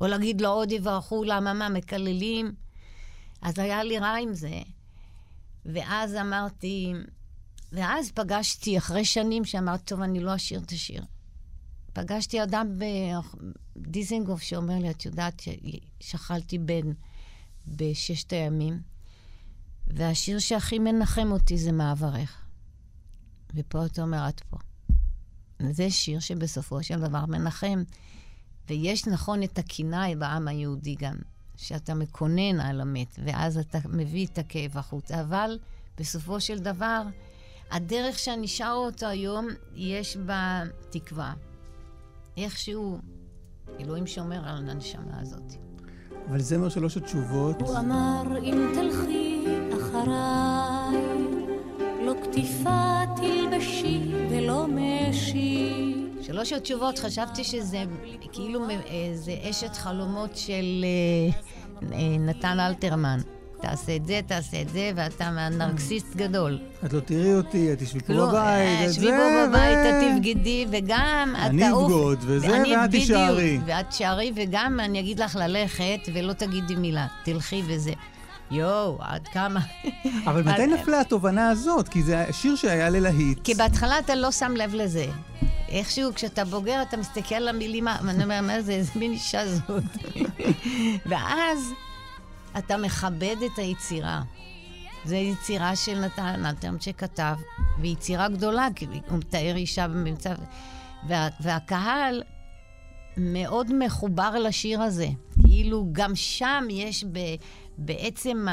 [0.01, 2.55] או להגיד לו עוד יברכו, למה מה, מקללים?
[3.41, 4.61] אז היה לי רע עם זה.
[5.65, 6.93] ואז אמרתי,
[7.71, 11.03] ואז פגשתי, אחרי שנים שאמרתי, טוב, אני לא אשיר את השיר.
[11.93, 12.67] פגשתי אדם
[13.75, 15.41] בדיזינגוף שאומר לי, את יודעת
[15.99, 16.91] ששכלתי בן
[17.67, 18.81] בששת הימים,
[19.87, 22.45] והשיר שהכי מנחם אותי זה מעברך.
[23.55, 24.57] ופה אתה אומר, את פה.
[25.71, 27.83] זה שיר שבסופו של דבר מנחם.
[28.69, 31.15] ויש נכון את הקנאי בעם היהודי גם.
[31.57, 35.21] שאתה מקונן על המת, ואז אתה מביא את הכאב החוצה.
[35.21, 35.59] אבל
[35.97, 37.01] בסופו של דבר,
[37.71, 41.33] הדרך שאני שרה אותו היום, יש בה תקווה.
[42.37, 42.99] איכשהו,
[43.79, 45.53] אלוהים שומר על הנשמה הזאת.
[46.29, 50.97] אבל זמר שלוש התשובות, הוא אמר אם תלכי אחריי,
[52.05, 56.02] לא כתיפה תלבשי ולא משי.
[56.27, 57.83] שלוש התשובות, חשבתי שזה
[58.31, 58.75] כאילו אה,
[59.13, 63.19] זה אשת חלומות של אה, אה, נתן אלתרמן.
[63.61, 66.59] תעשה את זה, תעשה את זה, ואתה נרקסיסט גדול.
[66.85, 69.89] את לא תראי אותי, את תשבי פה בבית, אה, את שבי זה, פה בבית, ו-
[69.89, 71.83] את תבגדי, וגם את אני תעוף.
[71.83, 73.59] אבגוד, וזה, ואת תישארי.
[73.65, 77.07] ואת תישארי, וגם אני אגיד לך ללכת, ולא תגידי מילה.
[77.23, 77.93] תלכי וזה.
[78.51, 79.59] יואו, עד כמה.
[80.25, 81.87] אבל מתי נפלה התובנה הזאת?
[81.87, 83.39] כי זה שיר שהיה ללהיט.
[83.43, 85.05] כי בהתחלה אתה לא שם לב לזה.
[85.73, 89.83] איכשהו, כשאתה בוגר, אתה מסתכל על המילים, ואני אומר, מה זה, איזה מין אישה זאת.
[91.09, 91.73] ואז
[92.57, 94.21] אתה מכבד את היצירה.
[95.05, 97.35] זו יצירה של נתן אלתרמן שכתב,
[97.79, 100.35] ויצירה גדולה, כי הוא מתאר אישה במצב...
[101.07, 102.23] וה, והקהל
[103.17, 105.07] מאוד מחובר לשיר הזה.
[105.45, 107.19] כאילו, גם שם יש ב,
[107.77, 108.45] בעצם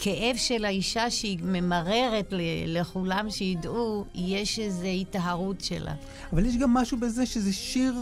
[0.00, 2.32] הכאב של האישה שהיא ממררת
[2.66, 5.94] לכולם שידעו, יש איזו היטהרות שלה.
[6.32, 7.94] אבל יש גם משהו בזה שזה שיר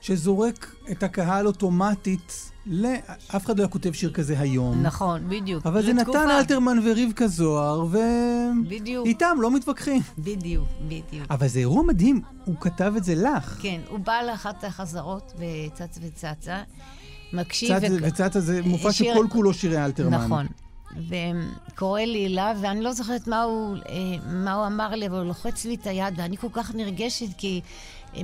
[0.00, 2.86] שזורק את הקהל אוטומטית ל...
[3.36, 4.82] אף אחד לא היה כותב שיר כזה היום.
[4.82, 5.66] נכון, בדיוק.
[5.66, 6.18] אבל זה לתקופה.
[6.18, 7.98] נתן אלתרמן ורבקה זוהר, ו...
[8.68, 9.06] בדיוק.
[9.06, 10.02] איתם לא מתווכחים.
[10.18, 11.26] בדיוק, בדיוק.
[11.30, 13.58] אבל זה אירוע מדהים, הוא כתב את זה לך.
[13.62, 16.62] כן, הוא בא לאחת החזרות וצץ וצצה,
[17.32, 17.78] מקשיב...
[17.78, 20.24] צץ וצץ זה מופע שיר- שכל כולו שירי אלתרמן.
[20.24, 20.46] נכון.
[21.08, 23.82] וקורא לי אליו, ואני לא זוכרת מה הוא, אה,
[24.26, 27.60] מה הוא אמר לי, אבל הוא לוחץ לי את היד, ואני כל כך נרגשת, כי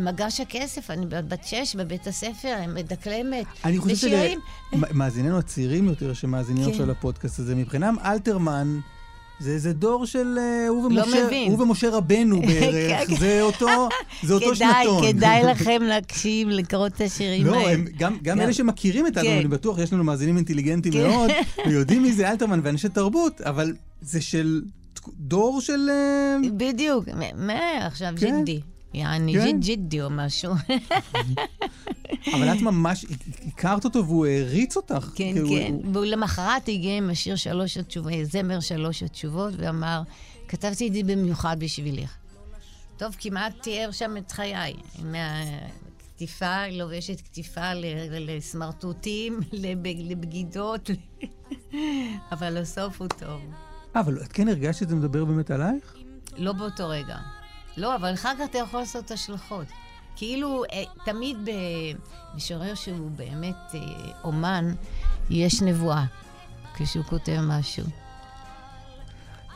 [0.00, 3.46] מגש הכסף, אני בת שש בבית הספר, מדקלמת.
[3.64, 4.40] אני חושב ושירים-
[4.74, 6.70] שלמאזיננו הצעירים יותר שמאזינים כן.
[6.70, 8.78] עכשיו לפודקאסט הזה, מבחינם אלתרמן
[9.40, 11.52] זה איזה דור של אה, הוא ומשה, לא מבין.
[11.52, 13.16] הוא ומשה רבנו בערך, כן.
[13.16, 13.66] זה אותו,
[14.26, 15.12] זה אותו כדאי, שנתון.
[15.12, 17.70] כדאי לכם להקשיב, לקרוא את השירים לא, האלה.
[17.72, 19.40] הם, גם, גם גם- אלה שמכירים את אלתרמן, כן.
[19.40, 21.06] אני בטוח, יש לנו מאזינים אינטליגנטים כן.
[21.08, 21.30] מאוד,
[21.66, 24.62] ויודעים מי זה אלתרמן ואנשי תרבות, אבל זה של
[25.18, 25.88] דור של...
[25.90, 27.04] אה, בדיוק,
[27.36, 27.54] מה
[27.86, 28.36] עכשיו כן.
[28.44, 28.60] ג'ידי?
[28.94, 29.44] יעני כן.
[29.44, 30.52] ג'יד ג'ידי או משהו.
[32.34, 33.06] אבל את ממש
[33.46, 35.10] הכרת אותו והוא העריץ אותך.
[35.14, 35.72] כן, הוא- כן.
[35.72, 40.02] הוא- ולמחרת הגיע עם השיר שלוש התשובות, זמר שלוש התשובות, ואמר,
[40.48, 42.10] כתבתי את זה במיוחד בשבילך.
[42.96, 44.74] טוב, כמעט תיאר שם את חיי.
[45.02, 47.74] מהקטיפה, לובשת קטיפה
[48.10, 49.78] לסמרטוטים, לב-
[50.10, 50.90] לבגידות,
[52.32, 53.40] אבל הסוף הוא טוב.
[53.96, 55.94] אה, אבל את כן הרגשת שזה מדבר באמת עלייך?
[56.36, 57.16] לא באותו רגע.
[57.76, 59.66] לא, אבל אחר כך אתה יכול לעשות השלכות.
[60.16, 61.36] כאילו, אה, תמיד
[62.34, 63.80] במשורר שהוא באמת אה,
[64.24, 64.74] אומן,
[65.30, 66.04] יש נבואה
[66.74, 67.84] כשהוא כותב משהו.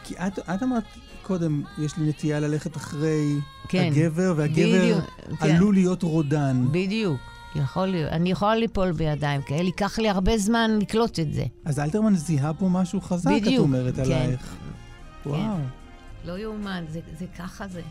[0.05, 0.85] כי את, את אמרת
[1.23, 3.89] קודם, יש לי נטייה ללכת אחרי כן.
[3.93, 5.05] הגבר, והגבר בדיוק,
[5.41, 5.57] כן.
[5.57, 6.65] עלול להיות רודן.
[6.71, 7.21] בדיוק.
[7.57, 8.12] יכול להיות.
[8.12, 11.45] אני יכולה ליפול בידיים כאלה, ייקח לי הרבה זמן לקלוט את זה.
[11.65, 14.03] אז אלתרמן זיהה פה משהו חזק, את בדיוק, אומרת כן.
[14.03, 14.57] עלייך.
[15.27, 15.57] וואו.
[16.25, 17.83] לא יאומן, זה, זה ככה זה.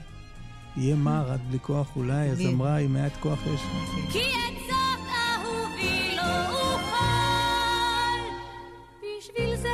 [0.78, 2.42] יהיה מר, את בלי כוח אולי, אז.
[2.42, 4.12] אמרה, עם מעט כוח יש לי.
[4.12, 8.20] כי את זאת אהובי לא אוכל,
[9.00, 9.70] בשביל זה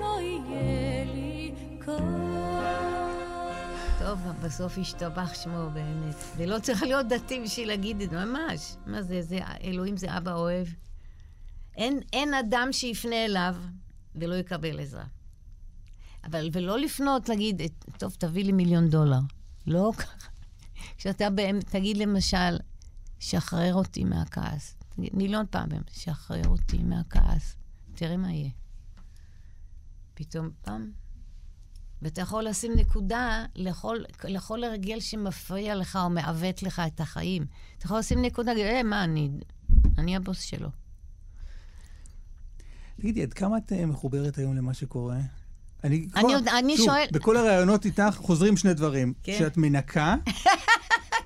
[0.00, 1.54] לא יהיה לי.
[3.98, 6.14] טוב, בסוף השתבח שמו באמת.
[6.36, 8.76] ולא צריך להיות דתי בשביל להגיד את זה, ממש.
[8.86, 10.66] מה זה, זה, אלוהים זה אבא אוהב.
[11.76, 13.56] אין, אין אדם שיפנה אליו
[14.14, 15.04] ולא יקבל עזרה.
[16.24, 17.62] אבל, ולא לפנות, להגיד,
[17.98, 19.18] טוב, תביא לי מיליון דולר.
[19.66, 20.33] לא ככה.
[20.96, 22.58] כשאתה באמת, תגיד למשל,
[23.18, 24.74] שחרר אותי מהכעס.
[24.98, 27.56] מיליון פעמים, שחרר אותי מהכעס.
[27.94, 28.50] תראה מה יהיה.
[30.14, 30.90] פתאום, פעם,
[32.02, 37.46] ואתה יכול לשים נקודה לכל, לכל הרגל שמפריע לך או מעוות לך את החיים.
[37.78, 39.30] אתה יכול לשים נקודה, אה, מה, אני,
[39.98, 40.68] אני הבוס שלו.
[43.00, 45.18] תגידי, עד כמה את אה, מחוברת היום למה שקורה?
[45.84, 49.14] אני, אני כל- אני שוב, שואל- בכל הראיונות איתך חוזרים שני דברים.
[49.22, 49.36] כן.
[49.38, 50.14] שאת מנקה,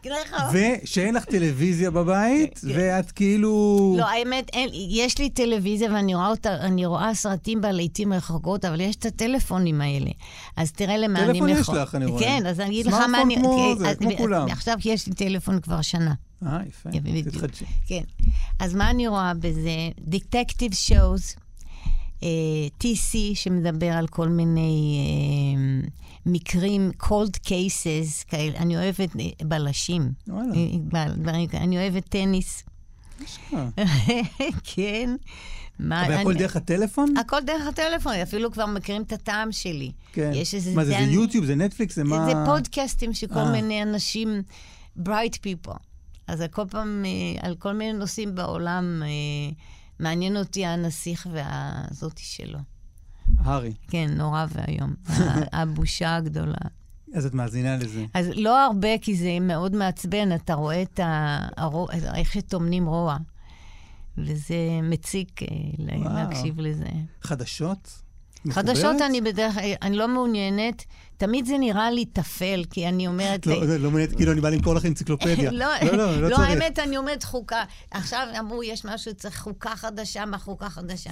[0.06, 0.46] נכון.
[0.52, 3.94] ושאין לך טלוויזיה בבית, ואת כאילו...
[3.98, 8.80] לא, האמת, אין, יש לי טלוויזיה ואני רואה אותה, אני רואה סרטים בעליתים רחוקות, אבל
[8.80, 10.10] יש את הטלפונים האלה.
[10.56, 11.32] אז תראה למה אני...
[11.32, 12.22] טלפון יש לך, אני רואה.
[12.22, 13.36] כן, אז אני אגיד לך מה סמארטפון אני...
[13.36, 14.48] כמו כן, זה, כמו כולם.
[14.50, 16.14] עכשיו יש לי טלפון כבר שנה.
[16.46, 17.28] אה, יפה, בדיוק.
[17.28, 17.64] תתחדשי.
[17.86, 18.02] כן.
[18.58, 19.70] אז מה אני רואה בזה?
[20.00, 21.34] דטקטיב שואוז,
[22.80, 25.88] TC, שמדבר על כל מיני אה,
[26.26, 28.58] מקרים, cold cases, כאלה.
[28.58, 30.12] אני אוהבת אה, בלשים.
[30.28, 30.54] וואלה.
[30.94, 31.44] אה.
[31.54, 32.62] אני אוהבת טניס.
[33.54, 33.68] אה,
[34.74, 35.16] כן.
[35.78, 37.16] מה, והכל אני- דרך הטלפון?
[37.16, 39.92] הכל דרך הטלפון, אפילו כבר מכירים את הטעם שלי.
[40.12, 40.30] כן.
[40.34, 40.74] יש איזה...
[40.74, 42.26] מה זה, זה יוטיוב, זה נטפליקס, זה מה...
[42.26, 43.52] זה פודקאסטים שכל אה.
[43.52, 44.42] מיני אנשים,
[44.98, 45.78] bright people.
[46.26, 49.08] אז כל פעם, אה, על כל מיני נושאים בעולם, אה,
[50.00, 52.58] מעניין אותי הנסיך והזאתי שלו.
[53.38, 53.72] הארי.
[53.88, 54.94] כן, נורא ואיום.
[55.52, 56.54] הבושה הגדולה.
[57.14, 58.04] אז את מאזינה לזה.
[58.14, 61.38] אז לא הרבה, כי זה מאוד מעצבן, אתה רואה את ה...
[61.56, 63.16] הרוע- איך שטומנים רוע.
[64.18, 65.46] וזה מציק אה,
[65.98, 66.14] וואו.
[66.14, 66.88] להקשיב לזה.
[67.22, 68.02] חדשות?
[68.52, 69.02] חדשות מחוברת?
[69.02, 70.84] אני בדרך כלל, אני לא מעוניינת.
[71.16, 73.46] תמיד זה נראה לי טפל, כי אני אומרת...
[73.46, 75.50] לא, זה לא מעניין, כאילו אני בא למכור לך אנציקלופדיה.
[75.62, 76.36] לא, לא, לא, לא לא.
[76.36, 77.64] האמת, אני אומרת חוקה.
[77.90, 81.10] עכשיו אמרו, יש משהו, צריך חוקה חדשה, מה חוקה חדשה?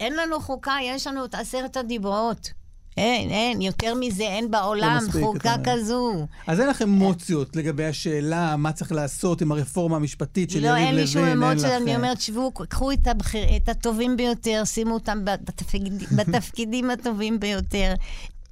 [0.00, 2.50] אין לנו חוקה, יש לנו את עשרת הדיברות.
[2.96, 5.54] אין, אין, יותר מזה אין בעולם מספיק, חוקה.
[5.64, 6.26] כזו.
[6.46, 10.78] אז אין לך אמוציות לגבי השאלה מה צריך לעשות עם הרפורמה המשפטית של לא, יריב
[10.78, 14.94] לוין, אין לי שום אמוציות, אני אומרת, שבו, קחו את, הבחיר, את הטובים ביותר, שימו
[14.94, 17.94] אותם בתפקיד, בתפקידים הטובים ביותר.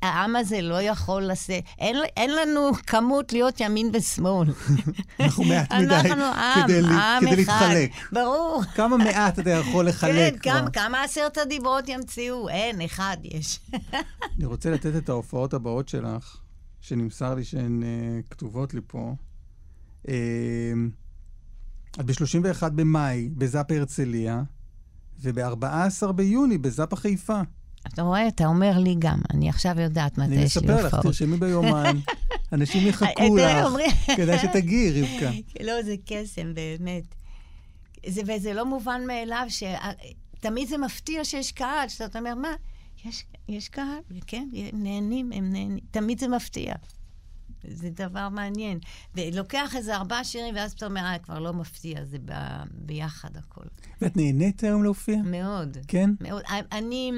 [0.04, 4.48] העם הזה לא יכול לשאת, אין, אין לנו כמות להיות ימין ושמאל.
[5.20, 7.52] אנחנו מעט מדי אנחנו עם, כדי עם כדי אחד.
[7.52, 7.90] להתחלק.
[8.12, 8.62] ברור.
[8.74, 10.52] כמה מעט אתה יכול כן, לחלק כבר.
[10.52, 12.48] כמה, כמה עשרת הדיברות ימציאו?
[12.48, 13.60] אין, אחד יש.
[14.36, 16.36] אני רוצה לתת את ההופעות הבאות שלך,
[16.80, 19.14] שנמסר לי שהן אה, כתובות לי פה.
[20.08, 20.14] אה,
[22.00, 24.42] את ב-31 במאי בזאפ הרצליה,
[25.20, 27.40] וב-14 ביוני בזאפה חיפה.
[27.86, 30.84] אתה רואה, אתה אומר לי גם, אני עכשיו יודעת מתי אני יש לי מספר לך,
[30.84, 31.02] הופעות.
[31.02, 31.96] תרשמי ביומן,
[32.52, 35.30] אנשים יחכו תראה, לך, כדאי שתגיעי, רבקה.
[35.66, 37.04] לא, זה קסם, באמת.
[38.06, 42.54] זה, וזה לא מובן מאליו, שתמיד זה מפתיע שיש קהל, שאתה אומר, מה,
[43.04, 46.74] יש, יש קהל, כן, נהנים, הם נהנים, תמיד זה מפתיע.
[47.68, 48.78] זה דבר מעניין.
[49.14, 52.32] ולוקח איזה ארבעה שירים, ואז אתה אומר, אה, כבר לא מפתיע, זה ב,
[52.70, 53.64] ביחד הכל.
[54.00, 55.16] ואת נהנית היום להופיע?
[55.24, 55.76] מאוד.
[55.88, 56.10] כן?
[56.20, 56.42] מאוד.
[56.72, 57.12] אני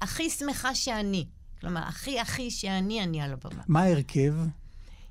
[0.00, 1.26] הכי שמחה שאני.
[1.60, 3.62] כלומר, הכי הכי שאני, אני על הבמה.
[3.68, 4.34] מה ההרכב?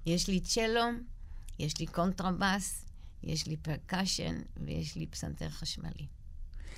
[0.06, 0.82] יש לי צ'לו,
[1.60, 2.86] יש לי קונטרבס,
[3.24, 4.36] יש לי percussion
[4.66, 6.06] ויש לי פסנתר חשמלי.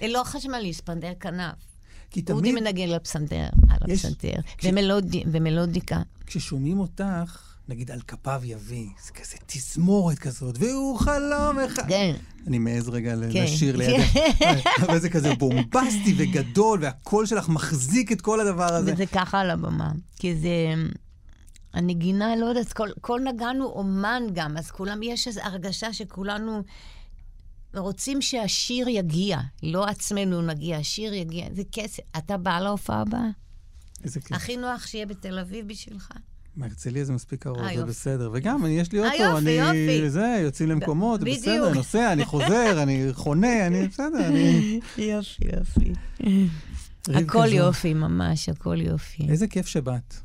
[0.02, 1.56] אה, לא חשמלי, פסנתר כנף.
[2.10, 6.02] כי אודי תמיד מנגן לפסנתר, על יש- הפסנתר, כש- ומלודי, ומלודיקה.
[6.26, 11.88] כששומעים אותך, נגיד על כפיו יביא, זה כזה תזמורת כזאת, והוא חלום אחד.
[11.90, 12.16] כן.
[12.48, 13.44] אני מעז רגע כן.
[13.44, 14.16] לשיר לידך,
[14.82, 18.94] אבל זה כזה בומבסטי וגדול, והקול שלך מחזיק את כל הדבר הזה.
[18.94, 19.92] וזה ככה על הבמה.
[20.16, 20.74] כי זה...
[21.74, 26.64] הנגינה, לא יודעת, כל, כל נגן הוא אומן גם, אז כולם, יש איזו הרגשה שכולנו
[27.76, 31.48] רוצים שהשיר יגיע, לא עצמנו נגיע, השיר יגיע.
[31.52, 32.04] זה כסף.
[32.18, 33.28] אתה בא להופעה הבאה?
[34.04, 34.32] איזה כיף.
[34.32, 36.12] הכי נוח שיהיה בתל אביב בשבילך.
[36.58, 37.86] מהרצליה זה מספיק קרוב, אה, זה.
[37.86, 38.30] בסדר.
[38.34, 39.52] וגם, יש לי אה, אוטו, אני...
[39.52, 40.10] יופי.
[40.10, 41.38] זה, יוצאים למקומות, בדיוק.
[41.40, 44.80] בסדר, נוסע, אני חוזר, אני חונה, אני בסדר, אני...
[44.98, 45.94] יופי, יופי.
[47.14, 49.28] הכל יופי, ממש, הכל יופי.
[49.30, 50.16] איזה כיף שבאת.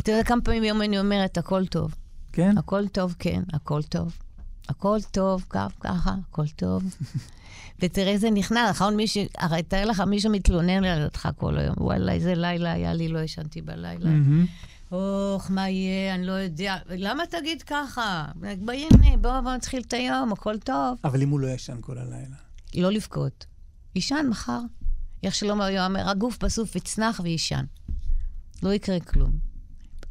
[0.00, 1.94] אתה יודע כמה פעמים ביום אני אומרת, הכל טוב.
[2.32, 2.58] כן?
[2.58, 4.12] הכל טוב, כן, הכל טוב.
[4.68, 5.44] הכל טוב,
[5.80, 6.82] ככה, הכל טוב.
[7.80, 8.96] ותראה איזה נכנע, נכון?
[8.96, 11.74] מישהו, הרי תאר לך, מישהו מתלונן עליך כל היום.
[11.78, 14.10] וואלה, איזה לילה היה לי, לא ישנתי בלילה.
[14.10, 14.46] מהמם.
[14.94, 16.76] אוח, מה יהיה, אני לא יודע.
[16.90, 18.24] למה תגיד ככה?
[18.42, 20.98] הנה, בואו בוא נתחיל את היום, הכל טוב.
[21.04, 22.36] אבל אם הוא לא ישן כל הלילה.
[22.74, 23.46] לא לבכות.
[23.94, 24.60] יישן מחר.
[25.22, 27.64] איך היה אומר, הגוף בסוף יצנח ויישן.
[28.62, 29.30] לא יקרה כלום.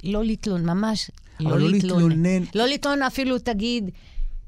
[0.04, 2.10] לא לתלון, ממש לא לא להתלונן.
[2.10, 2.44] להתלונן.
[2.56, 3.90] לא להתלונן, אפילו תגיד,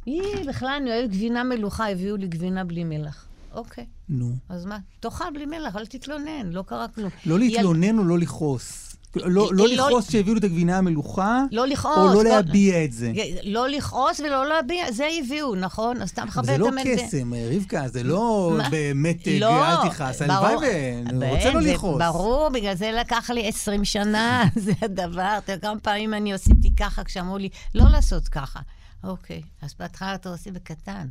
[0.05, 3.25] היא, בכלל, אני אוהבת גבינה מלוכה, הביאו לי גבינה בלי מלח.
[3.51, 4.35] אוקיי, נו.
[4.49, 4.77] אז מה?
[4.99, 7.09] תאכל בלי מלח, אל תתלונן, לא קרה כלום.
[7.25, 8.94] לא להתלונן או לא לכעוס.
[9.15, 11.97] לא, לא לא- לכעוס שהביאו את הגבינה המלוכה, לא לכעוס.
[11.97, 13.11] או לא להביע את זה.
[13.43, 16.01] לא לכעוס ולא להביע, זה הביאו, נכון?
[16.01, 16.83] אז אתה מכבד זה את לא המד...
[16.95, 18.57] קסם, רבקה, זה לא?
[18.69, 20.21] באמת אה, לא, אל תכעס.
[20.21, 22.01] הלוואי ואני רוצה לא זה לכעוס.
[22.01, 25.35] ברור, בגלל זה לקח לי 20 שנה, זה הדבר.
[25.37, 28.59] אתה יודע כמה פעמים אני עשיתי ככה כשאמרו לי, לא לעשות ככה.
[29.03, 31.07] אוקיי, אז בהתחלה אתה עושה בקטן,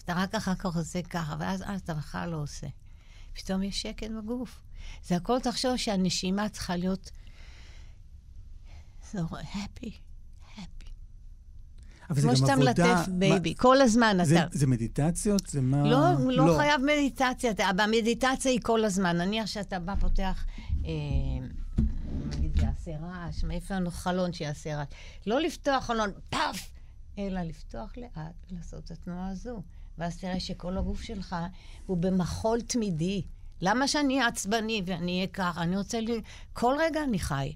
[0.00, 2.66] ואתה רק אחר כך עושה ככה, ואז אז אתה בכלל לא עושה.
[3.34, 4.60] פתאום יש שקט בגוף.
[5.06, 7.10] זה הכל תחשוב שהנשימה צריכה להיות...
[9.12, 9.90] זה happy,
[10.56, 10.88] happy.
[12.10, 12.64] אבל זה כמו שאתה עבודה...
[12.70, 14.58] מלטף מה- baby, כל הזמן זה- אתה...
[14.58, 15.46] זה מדיטציות?
[15.46, 15.82] זה מה...
[15.90, 17.50] לא, הוא לא חייב מדיטציה.
[17.50, 19.16] אתה- המדיטציה היא כל הזמן.
[19.16, 20.44] נניח שאתה בא, פותח,
[20.84, 20.90] אה,
[22.36, 24.88] נגיד, יעשה רעש, מאיפה לנו חלון שיעשה רעש.
[25.26, 26.70] לא לפתוח חלון, פאף!
[27.18, 28.20] אלא לפתוח לאט
[28.52, 29.62] ולעשות את התנועה הזו.
[29.98, 31.36] ואז תראה שכל הגוף שלך
[31.86, 33.22] הוא במחול תמידי.
[33.60, 35.62] למה שאני אהיה עצבני ואני אהיה ככה?
[35.62, 36.20] אני רוצה לי...
[36.52, 37.52] כל רגע אני חי.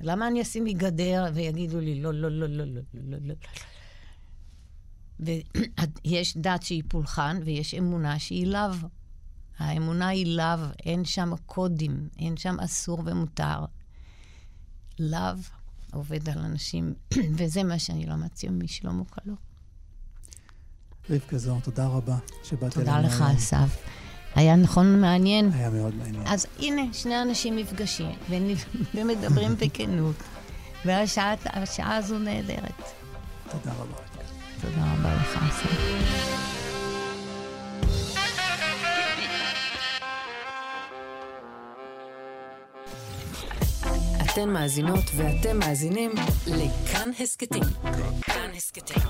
[0.00, 2.80] למה אני אשים לי גדר ויגידו לי, לא, לא, לא, לא, לא, לא, לא.
[2.94, 3.34] לא, לא, לא.
[6.04, 8.88] ויש דת שהיא פולחן ויש אמונה שהיא לאו.
[9.58, 13.64] האמונה היא לאו, אין שם קודים, אין שם אסור ומותר.
[14.98, 15.34] לאו
[15.92, 16.94] עובד על אנשים,
[17.36, 19.34] וזה מה שאני לא מציע משלמה קלו.
[21.10, 22.90] רבקה זוהר, תודה רבה שבאת אלינו.
[22.92, 24.03] תודה לך, אסף.
[24.34, 25.50] היה נכון מעניין.
[25.54, 26.22] היה מאוד מעניין.
[26.26, 28.12] אז הנה, שני אנשים נפגשים
[28.94, 30.16] ומדברים בכנות,
[30.84, 32.82] והשעה השעה הזו נהדרת.
[33.50, 33.96] תודה רבה.
[34.60, 35.70] תודה רבה לך, אסף.
[44.24, 46.12] אתן מאזינות ואתם מאזינים
[46.46, 47.62] לכאן הסכתים.
[48.22, 49.02] כאן הסכתים,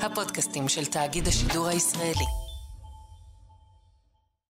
[0.00, 2.51] הפודקאסטים של תאגיד השידור הישראלי.